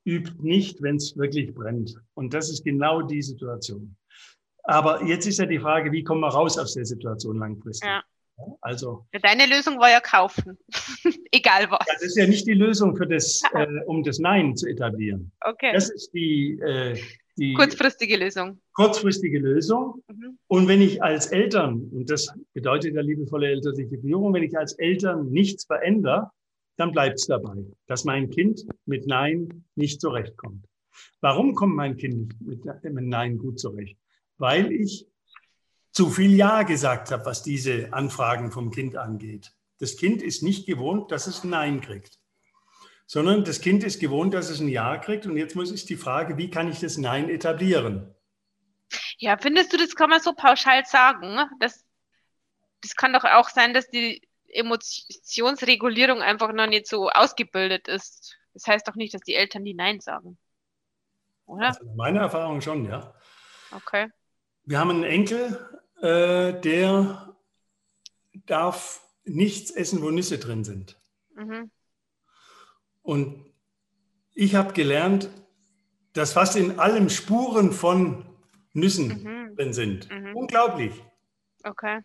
übt 0.09 0.33
nicht, 0.43 0.83
wenn 0.83 0.97
es 0.97 1.17
wirklich 1.17 1.55
brennt. 1.55 1.95
Und 2.15 2.33
das 2.33 2.51
ist 2.51 2.65
genau 2.65 3.03
die 3.03 3.23
Situation. 3.23 3.95
Aber 4.65 5.03
jetzt 5.05 5.27
ist 5.27 5.39
ja 5.39 5.47
die 5.47 5.59
Frage, 5.59 5.93
wie 5.93 6.03
kommen 6.03 6.21
wir 6.21 6.29
raus 6.29 6.59
aus 6.59 6.75
der 6.75 6.85
Situation 6.85 7.39
langfristig? 7.39 7.89
Ja. 7.89 8.03
Also, 8.61 9.05
Deine 9.23 9.47
Lösung 9.47 9.81
war 9.81 9.91
ja 9.91 10.01
kaufen, 10.01 10.59
egal 11.33 11.69
was. 11.71 11.85
Ja, 11.87 11.95
das 11.95 12.03
ist 12.03 12.17
ja 12.17 12.27
nicht 12.27 12.47
die 12.47 12.55
Lösung 12.55 12.97
für 12.97 13.07
das, 13.07 13.43
äh, 13.53 13.67
um 13.87 14.05
das 14.05 14.21
Nein 14.21 14.57
zu 14.57 14.69
etablieren. 14.69 15.33
Okay. 15.41 15.73
Das 15.73 15.91
ist 15.91 16.13
die, 16.13 16.59
äh, 16.61 16.97
die 17.37 17.55
kurzfristige 17.55 18.17
Lösung. 18.17 18.61
Kurzfristige 18.75 19.39
Lösung. 19.41 20.03
Mhm. 20.09 20.39
Und 20.47 20.69
wenn 20.69 20.81
ich 20.83 21.03
als 21.03 21.27
Eltern, 21.27 21.89
und 21.93 22.11
das 22.11 22.33
bedeutet 22.53 22.95
ja 22.95 23.01
liebevolle 23.01 23.49
elterliche 23.49 23.99
Führung, 23.99 24.33
wenn 24.35 24.45
ich 24.45 24.57
als 24.57 24.75
Eltern 24.75 25.31
nichts 25.31 25.65
verändere, 25.65 26.31
dann 26.79 26.93
bleibt 26.93 27.19
es 27.19 27.27
dabei, 27.27 27.65
dass 27.87 28.05
mein 28.05 28.31
Kind 28.31 28.65
mit 28.87 29.07
Nein 29.07 29.65
nicht 29.75 30.01
zurechtkommt. 30.01 30.65
Warum 31.21 31.55
kommt 31.55 31.75
mein 31.75 31.97
Kind 31.97 32.41
nicht 32.41 32.65
mit, 32.65 32.85
mit 32.85 33.05
Nein 33.05 33.37
gut 33.37 33.59
zurecht? 33.59 33.99
Weil 34.39 34.73
ich 34.73 35.07
zu 35.91 36.09
viel 36.09 36.35
Ja 36.35 36.63
gesagt 36.63 37.11
habe, 37.11 37.27
was 37.27 37.43
diese 37.43 37.93
Anfragen 37.93 38.53
vom 38.53 38.71
Kind 38.71 38.97
angeht. 38.97 39.53
Das 39.79 39.97
Kind 39.97 40.23
ist 40.23 40.45
nicht 40.45 40.67
gewohnt, 40.67 41.11
dass 41.11 41.27
es 41.27 41.43
Nein 41.43 41.81
kriegt, 41.81 42.21
sondern 43.07 43.43
das 43.43 43.61
Kind 43.61 43.83
ist 43.83 43.99
gewohnt, 43.99 44.33
dass 44.35 44.49
es 44.49 44.61
ein 44.61 44.69
Ja 44.69 44.99
kriegt. 44.99 45.27
Und 45.27 45.37
jetzt 45.37 45.57
muss 45.57 45.73
ist 45.73 45.91
die 45.91 45.97
Frage, 45.97 46.37
wie 46.37 46.51
kann 46.51 46.71
ich 46.71 46.79
das 46.79 46.97
Nein 46.97 47.29
etablieren? 47.29 48.15
Ja, 49.19 49.37
findest 49.37 49.73
du, 49.73 49.77
das 49.77 49.97
kann 49.97 50.11
man 50.11 50.21
so 50.21 50.33
pauschal 50.33 50.85
sagen? 50.87 51.39
Das, 51.59 51.85
das 52.83 52.95
kann 52.95 53.13
doch 53.13 53.25
auch 53.25 53.49
sein, 53.49 53.75
dass 53.75 53.91
die 53.91 54.28
Emotionsregulierung 54.49 56.23
einfach 56.23 56.53
noch 56.53 56.67
nicht 56.67 56.87
so 56.87 57.11
ausgebildet 57.11 57.89
ist. 57.89 58.37
Das 58.55 58.67
heißt 58.67 58.89
doch 58.89 58.95
nicht, 58.95 59.15
dass 59.15 59.23
die 59.23 59.35
Eltern 59.35 59.65
die 59.65 59.75
Nein 59.75 60.01
sagen. 60.01 60.39
Oder? 61.47 61.69
Also 61.69 61.85
meine 61.97 62.21
Erfahrung 62.21 62.61
schon, 62.61 62.85
ja. 62.85 63.15
Okay. 63.71 64.09
Wir 64.65 64.79
haben 64.79 64.91
einen 64.91 65.05
Enkel, 65.05 65.59
äh, 66.01 66.61
der 66.61 67.37
darf 68.47 69.03
nichts 69.25 69.71
essen, 69.71 70.03
wo 70.03 70.11
Nüsse 70.11 70.39
drin 70.39 70.65
sind. 70.65 70.99
Mhm. 71.35 71.71
Und 73.03 73.47
ich 74.35 74.55
habe 74.55 74.73
gelernt, 74.73 75.31
dass 76.13 76.33
fast 76.33 76.57
in 76.57 76.79
allem 76.79 77.09
Spuren 77.09 77.73
von 77.73 78.27
Nüssen 78.73 79.23
mhm. 79.23 79.57
drin 79.57 79.73
sind. 79.73 80.11
Mhm. 80.11 80.37
Unglaublich. 80.37 80.93
Okay. 81.65 82.01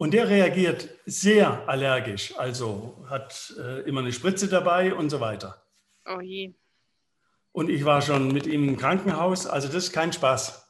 Und 0.00 0.14
der 0.14 0.30
reagiert 0.30 0.88
sehr 1.04 1.68
allergisch, 1.68 2.32
also 2.38 3.04
hat 3.10 3.52
äh, 3.58 3.82
immer 3.82 4.00
eine 4.00 4.14
Spritze 4.14 4.48
dabei 4.48 4.94
und 4.94 5.10
so 5.10 5.20
weiter. 5.20 5.62
Oh 6.06 6.22
je. 6.22 6.54
Und 7.52 7.68
ich 7.68 7.84
war 7.84 8.00
schon 8.00 8.32
mit 8.32 8.46
ihm 8.46 8.66
im 8.66 8.78
Krankenhaus, 8.78 9.46
also 9.46 9.68
das 9.68 9.76
ist 9.76 9.92
kein 9.92 10.10
Spaß. 10.14 10.66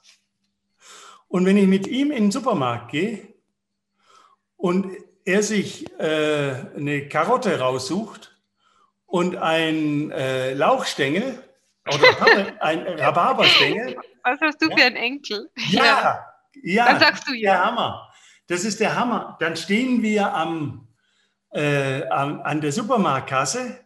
Und 1.28 1.46
wenn 1.46 1.56
ich 1.56 1.68
mit 1.68 1.86
ihm 1.86 2.10
in 2.10 2.24
den 2.24 2.30
Supermarkt 2.32 2.90
gehe 2.90 3.32
und 4.56 4.96
er 5.24 5.44
sich 5.44 5.88
äh, 6.00 6.52
eine 6.76 7.08
Karotte 7.08 7.60
raussucht 7.60 8.36
und 9.06 9.36
ein 9.36 10.10
äh, 10.10 10.54
Lauchstängel 10.54 11.40
oder 11.86 12.62
ein 12.64 12.80
Rhabarberstängel. 12.98 13.96
Was 14.24 14.40
hast 14.40 14.60
du 14.60 14.70
ja? 14.70 14.76
für 14.76 14.84
einen 14.86 14.96
Enkel? 14.96 15.48
Ja, 15.68 15.84
ja, 15.84 16.26
ja. 16.64 16.84
Dann 16.86 16.98
sagst 16.98 17.28
du 17.28 17.32
ja. 17.32 17.52
Der 17.52 17.64
Hammer. 17.64 18.09
Das 18.50 18.64
ist 18.64 18.80
der 18.80 18.96
Hammer. 18.96 19.36
Dann 19.38 19.54
stehen 19.54 20.02
wir 20.02 20.34
am, 20.34 20.88
äh, 21.52 22.02
am, 22.08 22.40
an 22.40 22.60
der 22.60 22.72
Supermarktkasse 22.72 23.78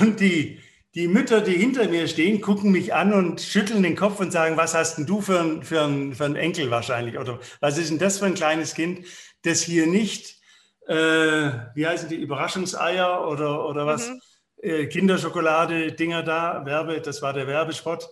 und 0.00 0.18
die, 0.18 0.58
die 0.96 1.06
Mütter, 1.06 1.40
die 1.40 1.52
hinter 1.52 1.86
mir 1.86 2.08
stehen, 2.08 2.40
gucken 2.40 2.72
mich 2.72 2.92
an 2.92 3.12
und 3.12 3.40
schütteln 3.40 3.84
den 3.84 3.94
Kopf 3.94 4.18
und 4.18 4.32
sagen, 4.32 4.56
was 4.56 4.74
hast 4.74 4.98
denn 4.98 5.06
du 5.06 5.20
für 5.20 5.38
ein, 5.38 5.62
für 5.62 5.82
ein, 5.82 6.12
für 6.12 6.24
ein 6.24 6.34
Enkel 6.34 6.72
wahrscheinlich? 6.72 7.16
Oder 7.16 7.38
was 7.60 7.78
ist 7.78 7.90
denn 7.90 8.00
das 8.00 8.18
für 8.18 8.26
ein 8.26 8.34
kleines 8.34 8.74
Kind, 8.74 9.06
das 9.42 9.62
hier 9.62 9.86
nicht, 9.86 10.40
äh, 10.88 11.52
wie 11.76 11.86
heißen 11.86 12.08
die, 12.08 12.16
Überraschungseier 12.16 13.28
oder, 13.28 13.68
oder 13.68 13.86
was? 13.86 14.08
Mhm. 14.08 14.20
Äh, 14.60 14.86
Kinderschokolade, 14.86 15.92
Dinger 15.92 16.24
da, 16.24 16.66
Werbe, 16.66 17.00
das 17.00 17.22
war 17.22 17.32
der 17.32 17.46
Werbespot. 17.46 18.08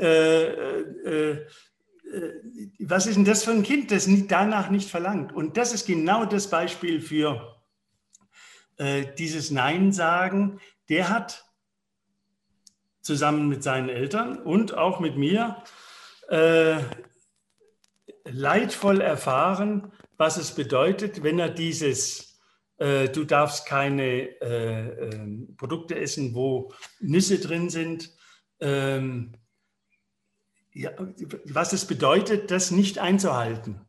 Äh, 0.00 0.44
äh 0.44 0.80
äh, 1.04 1.46
was 2.78 3.06
ist 3.06 3.16
denn 3.16 3.24
das 3.24 3.44
für 3.44 3.50
ein 3.50 3.62
Kind, 3.62 3.90
das 3.90 4.08
danach 4.28 4.70
nicht 4.70 4.90
verlangt? 4.90 5.32
Und 5.32 5.56
das 5.56 5.72
ist 5.72 5.86
genau 5.86 6.24
das 6.24 6.48
Beispiel 6.48 7.00
für 7.00 7.56
äh, 8.78 9.06
dieses 9.18 9.50
Nein 9.50 9.92
sagen. 9.92 10.60
Der 10.88 11.10
hat 11.10 11.44
zusammen 13.02 13.48
mit 13.48 13.62
seinen 13.62 13.88
Eltern 13.88 14.38
und 14.38 14.76
auch 14.76 15.00
mit 15.00 15.16
mir 15.16 15.62
äh, 16.28 16.78
leidvoll 18.24 19.00
erfahren, 19.00 19.92
was 20.16 20.36
es 20.36 20.54
bedeutet, 20.54 21.22
wenn 21.22 21.38
er 21.38 21.48
dieses, 21.48 22.40
äh, 22.78 23.08
du 23.08 23.24
darfst 23.24 23.66
keine 23.66 24.40
äh, 24.40 25.10
ähm, 25.10 25.54
Produkte 25.56 25.98
essen, 25.98 26.34
wo 26.34 26.72
Nüsse 27.00 27.38
drin 27.38 27.70
sind, 27.70 28.10
ähm, 28.60 29.32
ja, 30.78 30.92
was 31.44 31.72
es 31.72 31.86
bedeutet, 31.86 32.52
das 32.52 32.70
nicht 32.70 32.98
einzuhalten. 32.98 33.80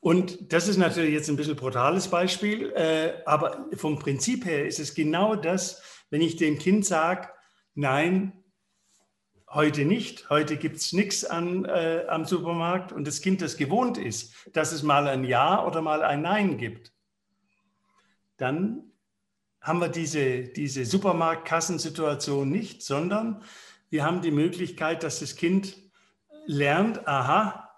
Und 0.00 0.52
das 0.52 0.66
ist 0.66 0.76
natürlich 0.76 1.12
jetzt 1.12 1.28
ein 1.28 1.36
bisschen 1.36 1.56
brutales 1.56 2.08
Beispiel, 2.08 2.72
äh, 2.72 3.22
aber 3.26 3.66
vom 3.74 3.98
Prinzip 3.98 4.44
her 4.44 4.66
ist 4.66 4.80
es 4.80 4.94
genau 4.94 5.36
das, 5.36 5.82
wenn 6.10 6.20
ich 6.20 6.36
dem 6.36 6.58
Kind 6.58 6.84
sage, 6.84 7.28
nein, 7.74 8.32
heute 9.48 9.84
nicht. 9.84 10.30
Heute 10.30 10.56
gibt 10.56 10.76
es 10.76 10.92
nichts 10.92 11.22
äh, 11.22 12.04
am 12.08 12.24
Supermarkt 12.24 12.92
und 12.92 13.06
das 13.06 13.20
Kind, 13.20 13.40
das 13.40 13.56
gewohnt 13.56 13.98
ist, 13.98 14.34
dass 14.52 14.72
es 14.72 14.82
mal 14.82 15.06
ein 15.06 15.24
Ja 15.24 15.64
oder 15.64 15.80
mal 15.80 16.02
ein 16.02 16.22
Nein 16.22 16.58
gibt, 16.58 16.92
dann 18.36 18.90
haben 19.60 19.80
wir 19.80 19.88
diese, 19.88 20.42
diese 20.44 20.84
Supermarktkassensituation 20.84 22.48
nicht, 22.48 22.82
sondern 22.82 23.42
wir 23.90 24.04
haben 24.04 24.22
die 24.22 24.30
Möglichkeit, 24.30 25.02
dass 25.02 25.20
das 25.20 25.36
Kind 25.36 25.76
lernt, 26.46 27.06
aha, 27.06 27.68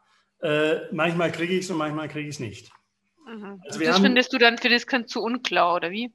äh, 0.43 0.93
manchmal 0.93 1.33
kriege 1.33 1.55
ich 1.55 1.65
es 1.65 1.71
und 1.71 1.77
manchmal 1.77 2.09
kriege 2.09 2.29
ich 2.29 2.37
es 2.37 2.41
nicht. 2.41 2.71
Mhm. 3.27 3.61
Also 3.65 3.81
das 3.81 3.95
haben, 3.95 4.03
findest 4.03 4.33
du 4.33 4.39
dann 4.39 4.59
für 4.59 4.69
das 4.69 4.87
Kind 4.87 5.09
zu 5.09 5.23
unklar, 5.23 5.75
oder 5.75 5.91
wie? 5.91 6.13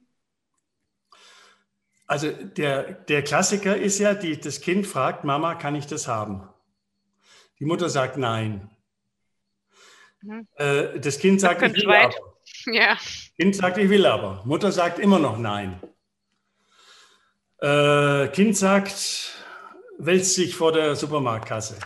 Also 2.06 2.30
der, 2.30 2.92
der 2.92 3.22
Klassiker 3.22 3.76
ist 3.76 3.98
ja, 3.98 4.14
die, 4.14 4.38
das 4.38 4.60
Kind 4.60 4.86
fragt, 4.86 5.24
Mama, 5.24 5.54
kann 5.54 5.74
ich 5.74 5.86
das 5.86 6.06
haben? 6.06 6.48
Die 7.58 7.64
Mutter 7.64 7.88
sagt 7.88 8.16
nein. 8.16 8.70
Mhm. 10.22 10.46
Äh, 10.56 11.00
das 11.00 11.18
Kind 11.18 11.40
sagt, 11.40 11.62
ich 11.62 11.74
will 11.74 11.92
aber. 11.92 12.14
Ja. 12.66 12.96
Kind 13.38 13.54
sagt, 13.54 13.78
ich 13.78 13.88
will 13.90 14.06
aber. 14.06 14.42
Mutter 14.44 14.72
sagt 14.72 14.98
immer 14.98 15.18
noch 15.18 15.38
nein. 15.38 15.80
Äh, 17.58 18.28
kind 18.28 18.56
sagt, 18.56 19.35
wälzt 19.98 20.34
sich 20.34 20.54
vor 20.54 20.72
der 20.72 20.96
Supermarktkasse. 20.96 21.78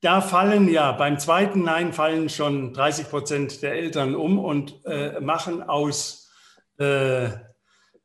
Da 0.00 0.20
fallen 0.20 0.68
ja, 0.68 0.92
beim 0.92 1.18
zweiten 1.18 1.62
Nein 1.62 1.92
fallen 1.92 2.30
schon 2.30 2.72
30 2.72 3.10
Prozent 3.10 3.62
der 3.62 3.74
Eltern 3.74 4.14
um 4.14 4.38
und 4.38 4.84
äh, 4.86 5.20
machen 5.20 5.62
aus 5.62 6.30
äh, 6.78 7.28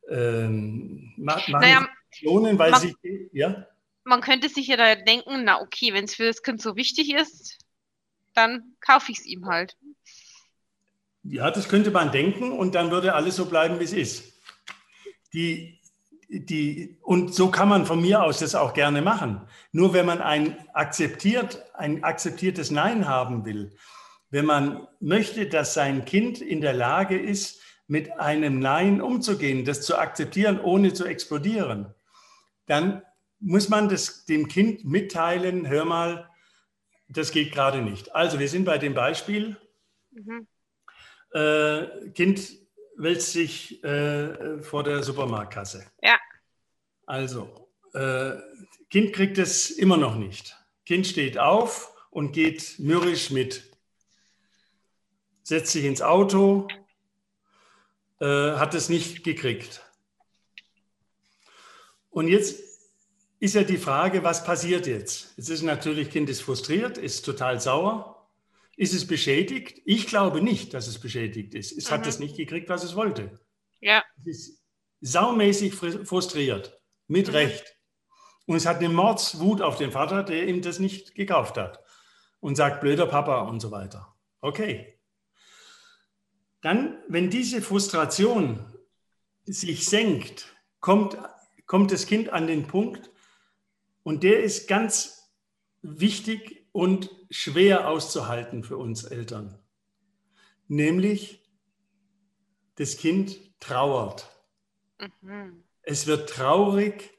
ähm, 0.08 1.12
machen 1.16 1.52
naja, 1.52 1.88
Aktionen, 2.08 2.58
weil 2.58 2.70
man, 2.70 2.80
sie, 2.80 3.28
ja? 3.32 3.66
Man 4.04 4.20
könnte 4.20 4.48
sich 4.48 4.66
ja 4.68 4.76
da 4.76 4.94
denken, 4.94 5.44
na 5.44 5.60
okay, 5.60 5.92
wenn 5.92 6.04
es 6.04 6.14
für 6.14 6.26
das 6.26 6.42
Kind 6.42 6.60
so 6.60 6.76
wichtig 6.76 7.14
ist, 7.14 7.58
dann 8.34 8.76
kaufe 8.80 9.10
ich 9.10 9.18
es 9.18 9.26
ihm 9.26 9.46
halt. 9.46 9.76
Ja, 11.22 11.50
das 11.50 11.68
könnte 11.68 11.90
man 11.90 12.12
denken 12.12 12.52
und 12.52 12.74
dann 12.74 12.90
würde 12.90 13.14
alles 13.14 13.36
so 13.36 13.46
bleiben, 13.46 13.80
wie 13.80 13.84
es 13.84 13.92
ist. 13.92 14.40
Die, 15.32 15.80
die, 16.28 16.96
und 17.02 17.34
so 17.34 17.50
kann 17.50 17.68
man 17.68 17.86
von 17.86 18.00
mir 18.00 18.22
aus 18.22 18.40
das 18.40 18.54
auch 18.54 18.74
gerne 18.74 19.02
machen. 19.02 19.40
Nur 19.72 19.92
wenn 19.92 20.06
man 20.06 20.20
ein, 20.20 20.56
akzeptiert, 20.74 21.64
ein 21.74 22.04
akzeptiertes 22.04 22.70
Nein 22.70 23.08
haben 23.08 23.44
will, 23.44 23.76
wenn 24.30 24.44
man 24.44 24.86
möchte, 25.00 25.46
dass 25.46 25.74
sein 25.74 26.04
Kind 26.04 26.40
in 26.40 26.60
der 26.60 26.72
Lage 26.72 27.18
ist, 27.18 27.60
mit 27.86 28.18
einem 28.18 28.58
Nein 28.58 29.00
umzugehen, 29.00 29.64
das 29.64 29.82
zu 29.82 29.96
akzeptieren, 29.96 30.60
ohne 30.60 30.92
zu 30.92 31.04
explodieren, 31.04 31.94
dann 32.66 33.02
muss 33.38 33.68
man 33.68 33.88
das 33.88 34.24
dem 34.24 34.48
Kind 34.48 34.84
mitteilen, 34.84 35.68
hör 35.68 35.84
mal, 35.84 36.28
das 37.08 37.30
geht 37.30 37.52
gerade 37.52 37.82
nicht. 37.82 38.14
Also 38.14 38.40
wir 38.40 38.48
sind 38.48 38.64
bei 38.64 38.78
dem 38.78 38.94
Beispiel, 38.94 39.56
mhm. 40.10 40.48
äh, 41.32 42.10
Kind 42.10 42.65
wälzt 42.96 43.32
sich 43.32 43.82
äh, 43.84 44.62
vor 44.62 44.82
der 44.82 45.02
Supermarktkasse. 45.02 45.86
Ja. 46.02 46.18
Also, 47.06 47.68
äh, 47.94 48.32
Kind 48.90 49.12
kriegt 49.12 49.38
es 49.38 49.70
immer 49.70 49.96
noch 49.96 50.16
nicht. 50.16 50.56
Kind 50.84 51.06
steht 51.06 51.38
auf 51.38 51.92
und 52.10 52.32
geht 52.32 52.78
mürrisch 52.78 53.30
mit. 53.30 53.64
Setzt 55.42 55.72
sich 55.72 55.84
ins 55.84 56.02
Auto, 56.02 56.66
äh, 58.20 58.52
hat 58.52 58.74
es 58.74 58.88
nicht 58.88 59.22
gekriegt. 59.22 59.82
Und 62.10 62.28
jetzt 62.28 62.60
ist 63.38 63.54
ja 63.54 63.62
die 63.62 63.76
Frage, 63.76 64.24
was 64.24 64.44
passiert 64.44 64.86
jetzt? 64.86 65.34
Jetzt 65.36 65.50
ist 65.50 65.62
natürlich, 65.62 66.10
Kind 66.10 66.30
ist 66.30 66.40
frustriert, 66.40 66.96
ist 66.96 67.24
total 67.24 67.60
sauer. 67.60 68.15
Ist 68.76 68.94
es 68.94 69.06
beschädigt? 69.06 69.80
Ich 69.84 70.06
glaube 70.06 70.40
nicht, 70.42 70.74
dass 70.74 70.86
es 70.86 70.98
beschädigt 70.98 71.54
ist. 71.54 71.72
Es 71.72 71.88
mhm. 71.88 71.94
hat 71.94 72.06
es 72.06 72.18
nicht 72.18 72.36
gekriegt, 72.36 72.68
was 72.68 72.84
es 72.84 72.94
wollte. 72.94 73.40
Ja. 73.80 74.04
Es 74.20 74.26
ist 74.26 74.62
saumäßig 75.00 75.74
frustriert, 75.74 76.80
mit 77.08 77.28
mhm. 77.28 77.34
Recht. 77.34 77.76
Und 78.46 78.56
es 78.56 78.66
hat 78.66 78.78
eine 78.78 78.88
Mordswut 78.88 79.60
auf 79.60 79.76
den 79.76 79.90
Vater, 79.90 80.22
der 80.22 80.46
ihm 80.46 80.62
das 80.62 80.78
nicht 80.78 81.14
gekauft 81.14 81.56
hat. 81.56 81.80
Und 82.40 82.56
sagt, 82.56 82.80
blöder 82.80 83.06
Papa 83.06 83.40
und 83.42 83.60
so 83.60 83.70
weiter. 83.70 84.14
Okay. 84.40 85.00
Dann, 86.60 87.02
wenn 87.08 87.30
diese 87.30 87.62
Frustration 87.62 88.72
sich 89.44 89.86
senkt, 89.86 90.54
kommt, 90.80 91.16
kommt 91.66 91.92
das 91.92 92.06
Kind 92.06 92.28
an 92.28 92.46
den 92.46 92.66
Punkt, 92.66 93.10
und 94.06 94.22
der 94.22 94.44
ist 94.44 94.68
ganz 94.68 95.32
wichtig 95.82 96.65
und 96.76 97.08
schwer 97.30 97.88
auszuhalten 97.88 98.62
für 98.62 98.76
uns 98.76 99.04
Eltern. 99.04 99.58
Nämlich, 100.68 101.42
das 102.74 102.98
Kind 102.98 103.58
trauert. 103.60 104.28
Mhm. 105.22 105.64
Es 105.80 106.06
wird 106.06 106.28
traurig, 106.28 107.18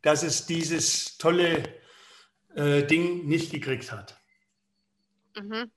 dass 0.00 0.22
es 0.22 0.46
dieses 0.46 1.18
tolle 1.18 1.64
äh, 2.54 2.84
Ding 2.86 3.26
nicht 3.26 3.50
gekriegt 3.50 3.90
hat. 3.90 4.16
Mhm. 5.34 5.72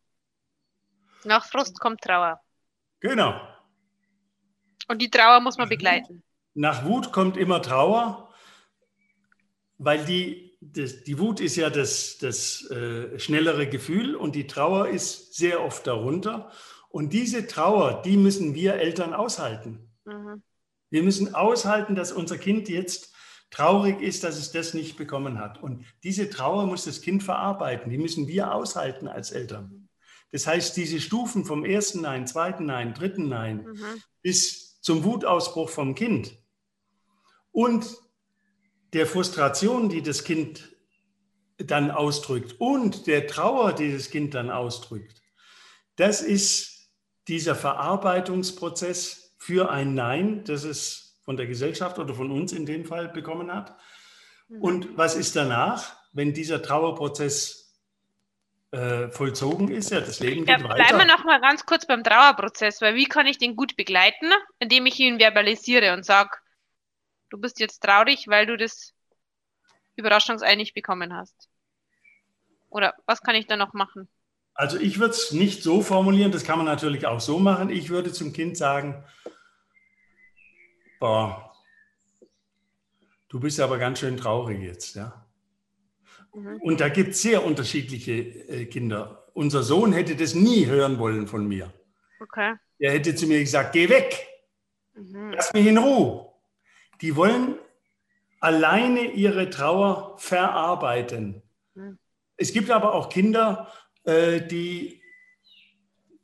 Nach 1.24 1.44
Frust 1.44 1.80
kommt 1.80 2.02
Trauer. 2.02 2.40
Genau. 3.00 3.42
Und 4.90 5.02
die 5.02 5.10
Trauer 5.10 5.40
muss 5.40 5.58
man 5.58 5.70
begleiten. 5.70 6.22
Nach 6.54 6.86
Wut 6.86 7.12
kommt 7.12 7.36
immer 7.36 7.64
Trauer, 7.64 8.32
weil 9.80 10.06
die, 10.06 10.47
das, 10.60 11.04
die 11.04 11.20
Wut 11.20 11.40
ist 11.40 11.56
ja 11.56 11.70
das, 11.70 12.18
das 12.20 12.70
äh, 12.72 13.20
schnellere 13.20 13.68
Gefühl 13.68 14.16
und 14.16 14.36
die 14.36 14.48
Trauer 14.48 14.90
ist 14.90 15.36
sehr 15.36 15.64
oft 15.64 15.86
darunter. 15.86 16.52
Und 16.90 17.14
diese 17.14 17.48
Trauer, 17.48 18.02
die 18.04 18.18
müssen 18.18 18.56
wir 18.56 18.76
Eltern 18.76 19.14
aushalten. 19.14 19.92
Mhm. 20.06 20.42
Wir 20.90 21.04
müssen 21.04 21.36
aushalten, 21.36 21.96
dass 21.96 22.12
unser 22.12 22.38
Kind 22.38 22.70
jetzt 22.70 23.14
traurig 23.52 24.02
ist, 24.02 24.24
dass 24.24 24.38
es 24.38 24.52
das 24.52 24.74
nicht 24.74 24.98
bekommen 24.98 25.40
hat. 25.40 25.62
Und 25.62 25.86
diese 26.04 26.30
Trauer 26.30 26.66
muss 26.66 26.86
das 26.86 27.02
Kind 27.02 27.24
verarbeiten. 27.24 27.92
Die 27.92 27.98
müssen 27.98 28.28
wir 28.28 28.54
aushalten 28.54 29.08
als 29.08 29.32
Eltern. 29.32 29.90
Das 30.32 30.48
heißt, 30.48 30.76
diese 30.76 31.00
Stufen 31.00 31.46
vom 31.46 31.64
ersten 31.64 32.02
Nein, 32.02 32.28
zweiten 32.28 32.66
Nein, 32.66 32.94
dritten 32.94 33.30
Nein 33.30 33.66
mhm. 33.66 34.02
bis 34.22 34.82
zum 34.82 35.04
Wutausbruch 35.04 35.70
vom 35.70 35.96
Kind 35.96 36.38
und 37.52 37.98
der 38.94 39.06
Frustration, 39.06 39.90
die 39.90 40.02
das 40.02 40.24
Kind 40.24 40.76
dann 41.58 41.92
ausdrückt 41.92 42.56
und 42.60 43.08
der 43.08 43.28
Trauer, 43.28 43.74
die 43.74 43.92
das 43.92 44.10
Kind 44.10 44.34
dann 44.34 44.50
ausdrückt, 44.50 45.22
das 45.96 46.22
ist 46.22 46.90
dieser 47.28 47.56
Verarbeitungsprozess 47.56 49.36
für 49.38 49.70
ein 49.70 49.94
Nein, 49.94 50.44
das 50.46 50.64
es 50.64 51.20
von 51.24 51.36
der 51.36 51.48
Gesellschaft 51.48 52.00
oder 52.00 52.14
von 52.14 52.32
uns 52.32 52.54
in 52.54 52.66
dem 52.66 52.86
Fall 52.86 53.10
bekommen 53.10 53.54
hat. 53.54 53.76
Mhm. 54.48 54.62
Und 54.62 54.98
was 54.98 55.16
ist 55.16 55.36
danach, 55.36 55.98
wenn 56.14 56.34
dieser 56.34 56.62
Trauerprozess 56.62 57.68
äh, 58.72 59.10
vollzogen 59.10 59.70
ist. 59.70 59.92
Ja, 59.92 60.02
das 60.02 60.20
Leben 60.20 60.46
geht 60.46 60.60
ja, 60.60 60.64
weiter. 60.64 60.76
Bleiben 60.76 60.98
wir 60.98 61.06
noch 61.06 61.24
mal 61.24 61.40
ganz 61.40 61.66
kurz 61.66 61.86
beim 61.86 62.04
Trauerprozess, 62.04 62.82
weil 62.82 62.96
wie 62.96 63.06
kann 63.06 63.26
ich 63.26 63.38
den 63.38 63.56
gut 63.56 63.78
begleiten, 63.78 64.32
indem 64.60 64.86
ich 64.86 65.00
ihn 65.00 65.20
verbalisiere 65.20 65.94
und 65.94 66.06
sage, 66.06 66.32
du 67.30 67.38
bist 67.38 67.60
jetzt 67.60 67.82
traurig, 67.82 68.28
weil 68.28 68.46
du 68.46 68.58
das 68.58 68.94
Überraschungsei 69.96 70.56
nicht 70.56 70.74
bekommen 70.74 71.14
hast. 71.14 71.50
Oder 72.70 72.94
was 73.06 73.22
kann 73.22 73.36
ich 73.36 73.48
da 73.48 73.58
noch 73.58 73.74
machen? 73.74 74.08
Also 74.54 74.78
ich 74.78 75.00
würde 75.00 75.14
es 75.14 75.32
nicht 75.32 75.62
so 75.62 75.82
formulieren, 75.82 76.32
das 76.32 76.44
kann 76.44 76.58
man 76.58 76.66
natürlich 76.66 77.06
auch 77.06 77.20
so 77.20 77.40
machen. 77.40 77.70
Ich 77.70 77.90
würde 77.90 78.12
zum 78.12 78.34
Kind 78.34 78.58
sagen, 78.58 79.04
boah, 81.00 81.54
du 83.30 83.40
bist 83.40 83.60
aber 83.60 83.78
ganz 83.78 84.00
schön 84.00 84.18
traurig 84.18 84.62
jetzt, 84.62 84.96
ja. 84.96 85.26
Mhm. 86.34 86.60
Und 86.62 86.80
da 86.80 86.90
gibt 86.90 87.12
es 87.12 87.22
sehr 87.22 87.44
unterschiedliche 87.44 88.14
äh, 88.14 88.66
Kinder. 88.66 89.28
Unser 89.34 89.62
Sohn 89.62 89.94
hätte 89.94 90.16
das 90.16 90.34
nie 90.34 90.66
hören 90.66 90.98
wollen 90.98 91.28
von 91.28 91.48
mir. 91.48 91.72
Okay. 92.20 92.56
Er 92.80 92.94
hätte 92.94 93.16
zu 93.16 93.28
mir 93.28 93.40
gesagt, 93.40 93.74
geh 93.74 93.90
weg, 93.90 94.28
mhm. 94.96 95.34
lass 95.34 95.54
mich 95.54 95.68
in 95.68 95.78
Ruhe. 95.78 96.27
Die 97.02 97.16
wollen 97.16 97.56
alleine 98.40 99.12
ihre 99.12 99.50
Trauer 99.50 100.16
verarbeiten. 100.18 101.42
Mhm. 101.74 101.98
Es 102.38 102.54
gibt 102.54 102.70
aber 102.70 102.94
auch 102.94 103.10
Kinder, 103.10 103.72
äh, 104.04 104.42
die, 104.42 105.02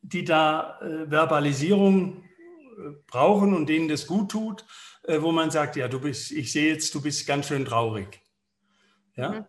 die 0.01 0.23
da 0.23 0.79
äh, 0.81 1.09
Verbalisierung 1.09 2.23
äh, 2.23 2.91
brauchen 3.07 3.53
und 3.53 3.67
denen 3.67 3.87
das 3.87 4.07
gut 4.07 4.31
tut, 4.31 4.65
äh, 5.03 5.21
wo 5.21 5.31
man 5.31 5.51
sagt, 5.51 5.75
ja, 5.75 5.87
du 5.87 5.99
bist, 5.99 6.31
ich 6.31 6.51
sehe 6.51 6.73
jetzt, 6.73 6.93
du 6.93 7.01
bist 7.01 7.25
ganz 7.25 7.47
schön 7.47 7.65
traurig. 7.65 8.21
Ja? 9.15 9.31
Mhm. 9.31 9.45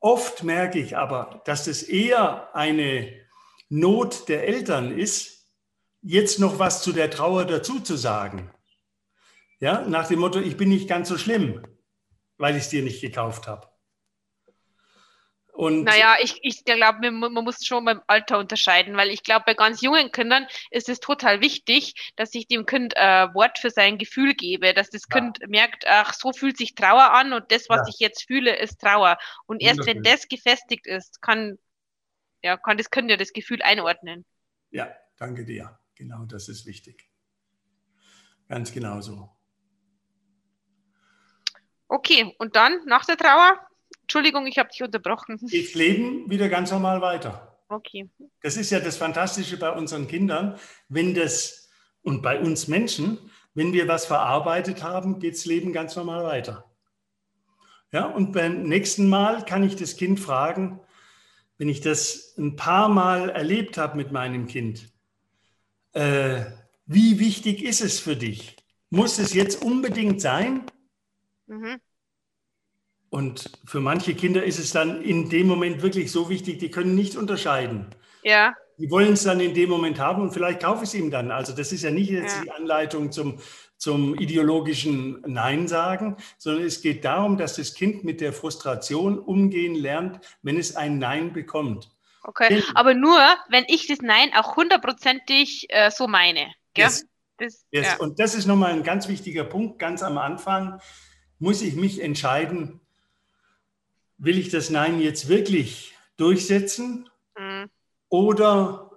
Oft 0.00 0.42
merke 0.44 0.78
ich 0.78 0.96
aber, 0.96 1.42
dass 1.46 1.66
es 1.66 1.82
eher 1.82 2.54
eine 2.54 3.10
Not 3.70 4.28
der 4.28 4.46
Eltern 4.46 4.96
ist, 4.96 5.48
jetzt 6.02 6.38
noch 6.38 6.58
was 6.58 6.82
zu 6.82 6.92
der 6.92 7.10
Trauer 7.10 7.46
dazu 7.46 7.80
zu 7.80 7.96
sagen. 7.96 8.50
Ja, 9.60 9.82
nach 9.82 10.08
dem 10.08 10.20
Motto, 10.20 10.40
ich 10.40 10.56
bin 10.56 10.68
nicht 10.68 10.88
ganz 10.88 11.08
so 11.08 11.18
schlimm. 11.18 11.62
weil 12.36 12.56
ich 12.56 12.64
es 12.64 12.68
dir 12.68 12.82
nicht 12.82 13.00
gekauft 13.00 13.46
habe. 13.46 13.68
Und 15.52 15.84
naja, 15.84 16.16
ich, 16.20 16.40
ich 16.42 16.64
glaube, 16.64 17.12
man, 17.12 17.32
muss 17.32 17.64
schon 17.64 17.84
beim 17.84 18.02
Alter 18.08 18.40
unterscheiden, 18.40 18.96
weil 18.96 19.10
ich 19.10 19.22
glaube, 19.22 19.44
bei 19.46 19.54
ganz 19.54 19.82
jungen 19.82 20.10
Kindern 20.10 20.48
ist 20.72 20.88
es 20.88 20.98
total 20.98 21.40
wichtig, 21.40 22.12
dass 22.16 22.34
ich 22.34 22.48
dem 22.48 22.66
Kind 22.66 22.92
äh, 22.96 23.32
Wort 23.34 23.58
für 23.58 23.70
sein 23.70 23.96
Gefühl 23.96 24.34
gebe, 24.34 24.74
dass 24.74 24.90
das 24.90 25.02
ja. 25.08 25.20
Kind 25.20 25.38
merkt, 25.46 25.84
ach, 25.86 26.12
so 26.12 26.32
fühlt 26.32 26.56
sich 26.56 26.74
Trauer 26.74 27.12
an 27.12 27.32
und 27.32 27.52
das, 27.52 27.68
was 27.68 27.86
ja. 27.86 27.86
ich 27.88 28.00
jetzt 28.00 28.26
fühle, 28.26 28.56
ist 28.56 28.80
Trauer. 28.80 29.16
Und 29.46 29.62
erst 29.62 29.86
wenn 29.86 30.02
das 30.02 30.26
gefestigt 30.26 30.88
ist, 30.88 31.22
kann, 31.22 31.56
ja, 32.42 32.56
kann 32.56 32.76
das 32.76 32.90
Kind 32.90 33.08
ja 33.08 33.16
das 33.16 33.32
Gefühl 33.32 33.62
einordnen. 33.62 34.24
Ja, 34.70 34.92
danke 35.18 35.44
dir. 35.44 35.78
Genau, 35.94 36.24
das 36.24 36.48
ist 36.48 36.66
wichtig. 36.66 37.08
Ganz 38.48 38.72
genau 38.72 39.00
so. 39.00 39.30
Okay, 41.94 42.34
und 42.40 42.56
dann 42.56 42.80
nach 42.86 43.04
der 43.04 43.16
Trauer? 43.16 43.56
Entschuldigung, 44.02 44.48
ich 44.48 44.58
habe 44.58 44.68
dich 44.68 44.82
unterbrochen. 44.82 45.36
Geht's 45.46 45.74
Leben 45.74 46.28
wieder 46.28 46.48
ganz 46.48 46.72
normal 46.72 47.00
weiter. 47.00 47.56
Okay. 47.68 48.10
Das 48.42 48.56
ist 48.56 48.70
ja 48.70 48.80
das 48.80 48.96
Fantastische 48.96 49.56
bei 49.58 49.70
unseren 49.70 50.08
Kindern, 50.08 50.58
wenn 50.88 51.14
das 51.14 51.70
und 52.02 52.20
bei 52.20 52.40
uns 52.40 52.66
Menschen, 52.66 53.30
wenn 53.54 53.72
wir 53.72 53.86
was 53.86 54.06
verarbeitet 54.06 54.82
haben, 54.82 55.20
geht's 55.20 55.46
Leben 55.46 55.72
ganz 55.72 55.94
normal 55.94 56.24
weiter. 56.24 56.64
Ja, 57.92 58.06
und 58.06 58.32
beim 58.32 58.64
nächsten 58.64 59.08
Mal 59.08 59.44
kann 59.44 59.62
ich 59.62 59.76
das 59.76 59.96
Kind 59.96 60.18
fragen, 60.18 60.80
wenn 61.58 61.68
ich 61.68 61.80
das 61.80 62.34
ein 62.36 62.56
paar 62.56 62.88
Mal 62.88 63.30
erlebt 63.30 63.78
habe 63.78 63.96
mit 63.96 64.10
meinem 64.10 64.48
Kind, 64.48 64.88
äh, 65.92 66.44
wie 66.86 67.20
wichtig 67.20 67.62
ist 67.62 67.82
es 67.82 68.00
für 68.00 68.16
dich? 68.16 68.56
Muss 68.90 69.20
es 69.20 69.32
jetzt 69.32 69.62
unbedingt 69.62 70.20
sein? 70.20 70.66
Mhm. 71.46 71.80
Und 73.10 73.50
für 73.64 73.78
manche 73.78 74.14
Kinder 74.14 74.42
ist 74.42 74.58
es 74.58 74.72
dann 74.72 75.00
in 75.00 75.28
dem 75.28 75.46
Moment 75.46 75.82
wirklich 75.82 76.10
so 76.10 76.28
wichtig, 76.28 76.58
die 76.58 76.70
können 76.70 76.96
nicht 76.96 77.16
unterscheiden. 77.16 77.86
Ja. 78.24 78.54
Die 78.76 78.90
wollen 78.90 79.12
es 79.12 79.22
dann 79.22 79.38
in 79.38 79.54
dem 79.54 79.70
Moment 79.70 80.00
haben 80.00 80.20
und 80.20 80.32
vielleicht 80.32 80.60
kaufe 80.60 80.82
ich 80.82 80.88
es 80.88 80.94
ihm 80.94 81.12
dann. 81.12 81.30
Also 81.30 81.54
das 81.54 81.70
ist 81.70 81.84
ja 81.84 81.92
nicht 81.92 82.10
jetzt 82.10 82.38
ja. 82.38 82.42
die 82.42 82.50
Anleitung 82.50 83.12
zum, 83.12 83.38
zum 83.76 84.18
ideologischen 84.18 85.22
Nein 85.28 85.68
sagen, 85.68 86.16
sondern 86.38 86.64
es 86.64 86.82
geht 86.82 87.04
darum, 87.04 87.36
dass 87.36 87.54
das 87.54 87.74
Kind 87.74 88.02
mit 88.02 88.20
der 88.20 88.32
Frustration 88.32 89.18
umgehen 89.20 89.76
lernt, 89.76 90.18
wenn 90.42 90.58
es 90.58 90.74
ein 90.74 90.98
Nein 90.98 91.32
bekommt. 91.32 91.90
Okay, 92.24 92.64
aber 92.74 92.94
nur, 92.94 93.20
wenn 93.48 93.64
ich 93.68 93.86
das 93.86 93.98
Nein 94.00 94.30
auch 94.34 94.56
hundertprozentig 94.56 95.66
äh, 95.68 95.90
so 95.92 96.08
meine. 96.08 96.52
Yes. 96.76 97.06
Das, 97.38 97.64
yes. 97.70 97.86
Ja. 97.86 97.96
Und 97.98 98.18
das 98.18 98.34
ist 98.34 98.46
nochmal 98.46 98.72
ein 98.72 98.82
ganz 98.82 99.06
wichtiger 99.06 99.44
Punkt. 99.44 99.78
Ganz 99.78 100.02
am 100.02 100.18
Anfang 100.18 100.80
muss 101.44 101.60
ich 101.60 101.76
mich 101.76 102.00
entscheiden, 102.00 102.80
will 104.16 104.38
ich 104.38 104.48
das 104.48 104.70
Nein 104.70 104.98
jetzt 104.98 105.28
wirklich 105.28 105.94
durchsetzen 106.16 107.10
mhm. 107.38 107.70
oder 108.08 108.90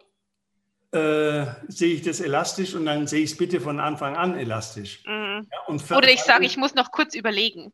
äh, 0.91 1.45
sehe 1.67 1.93
ich 1.93 2.03
das 2.03 2.21
elastisch 2.21 2.73
und 2.73 2.85
dann 2.85 3.05
sehe 3.05 3.21
ich 3.21 3.31
es 3.31 3.37
bitte 3.37 3.59
von 3.59 3.81
Anfang 3.81 4.15
an 4.15 4.39
elastisch. 4.39 5.03
Mhm. 5.05 5.45
Ja, 5.51 5.97
oder 5.97 6.09
ich 6.09 6.21
sage, 6.21 6.45
ich 6.45 6.55
muss 6.55 6.73
noch 6.73 6.91
kurz 6.91 7.15
überlegen. 7.15 7.73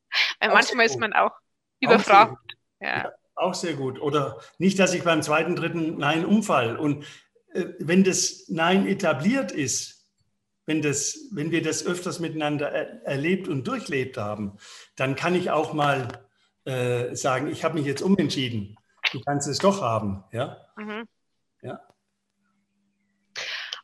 Weil 0.40 0.54
manchmal 0.54 0.86
ist 0.86 0.98
man 0.98 1.12
auch 1.12 1.32
überfragt. 1.80 2.32
Auch 2.32 2.80
ja. 2.80 2.96
ja. 3.04 3.12
auch 3.34 3.52
sehr 3.52 3.74
gut. 3.74 4.00
Oder 4.00 4.40
nicht, 4.56 4.78
dass 4.78 4.94
ich 4.94 5.04
beim 5.04 5.20
zweiten, 5.20 5.54
dritten 5.54 5.98
Nein 5.98 6.24
umfall. 6.24 6.78
Und 6.78 7.04
äh, 7.52 7.66
wenn 7.78 8.04
das 8.04 8.48
Nein 8.48 8.86
etabliert 8.86 9.52
ist, 9.52 9.93
wenn, 10.66 10.82
das, 10.82 11.28
wenn 11.32 11.50
wir 11.50 11.62
das 11.62 11.86
öfters 11.86 12.20
miteinander 12.20 12.70
er, 12.70 13.02
erlebt 13.06 13.48
und 13.48 13.66
durchlebt 13.66 14.16
haben, 14.16 14.58
dann 14.96 15.16
kann 15.16 15.34
ich 15.34 15.50
auch 15.50 15.72
mal 15.72 16.26
äh, 16.64 17.14
sagen, 17.14 17.48
ich 17.50 17.64
habe 17.64 17.74
mich 17.74 17.86
jetzt 17.86 18.02
umentschieden. 18.02 18.76
Du 19.12 19.20
kannst 19.20 19.48
es 19.48 19.58
doch 19.58 19.82
haben. 19.82 20.24
Ja. 20.32 20.66
Mhm. 20.76 21.06
ja. 21.62 21.80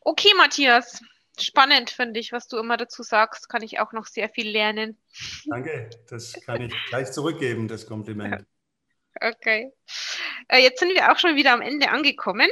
Okay, 0.00 0.32
Matthias. 0.36 1.02
Spannend 1.38 1.90
finde 1.90 2.20
ich, 2.20 2.32
was 2.32 2.48
du 2.48 2.58
immer 2.58 2.76
dazu 2.76 3.02
sagst. 3.02 3.48
Kann 3.48 3.62
ich 3.62 3.80
auch 3.80 3.92
noch 3.92 4.06
sehr 4.06 4.28
viel 4.28 4.48
lernen. 4.48 4.98
Danke, 5.46 5.90
das 6.08 6.34
kann 6.44 6.62
ich 6.62 6.74
gleich 6.88 7.12
zurückgeben, 7.12 7.68
das 7.68 7.86
Kompliment. 7.86 8.44
Okay. 9.20 9.72
Äh, 10.46 10.62
jetzt 10.62 10.78
sind 10.78 10.94
wir 10.94 11.10
auch 11.10 11.18
schon 11.18 11.34
wieder 11.34 11.52
am 11.52 11.62
Ende 11.62 11.90
angekommen. 11.90 12.48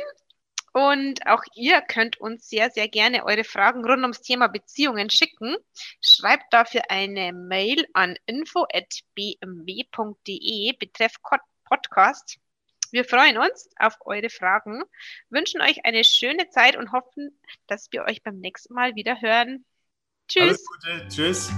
Und 0.73 1.27
auch 1.27 1.43
ihr 1.55 1.81
könnt 1.81 2.21
uns 2.21 2.49
sehr, 2.49 2.71
sehr 2.71 2.89
gerne 2.89 3.25
eure 3.25 3.45
Fragen 3.45 3.85
rund 3.85 4.03
ums 4.03 4.23
Thema 4.23 4.49
Beziehungen 4.49 5.11
schicken. 5.11 5.57
Schreibt 6.01 6.53
dafür 6.53 6.83
eine 6.91 7.33
Mail 7.33 7.87
an 7.95 8.17
info.bmw.de 8.27 10.73
betreff 10.79 11.15
Podcast. 11.65 12.39
Wir 12.91 13.05
freuen 13.05 13.37
uns 13.37 13.69
auf 13.79 13.99
eure 14.07 14.31
Fragen, 14.31 14.83
wünschen 15.29 15.61
euch 15.61 15.85
eine 15.85 16.05
schöne 16.05 16.49
Zeit 16.49 16.75
und 16.77 16.93
hoffen, 16.93 17.39
dass 17.67 17.93
wir 17.93 18.05
euch 18.05 18.23
beim 18.23 18.39
nächsten 18.39 18.73
Mal 18.73 18.95
wieder 18.95 19.21
hören. 19.21 19.67
Tschüss. 20.27 20.43
Alles 20.43 20.67
Gute. 20.67 21.09
Tschüss. 21.09 21.53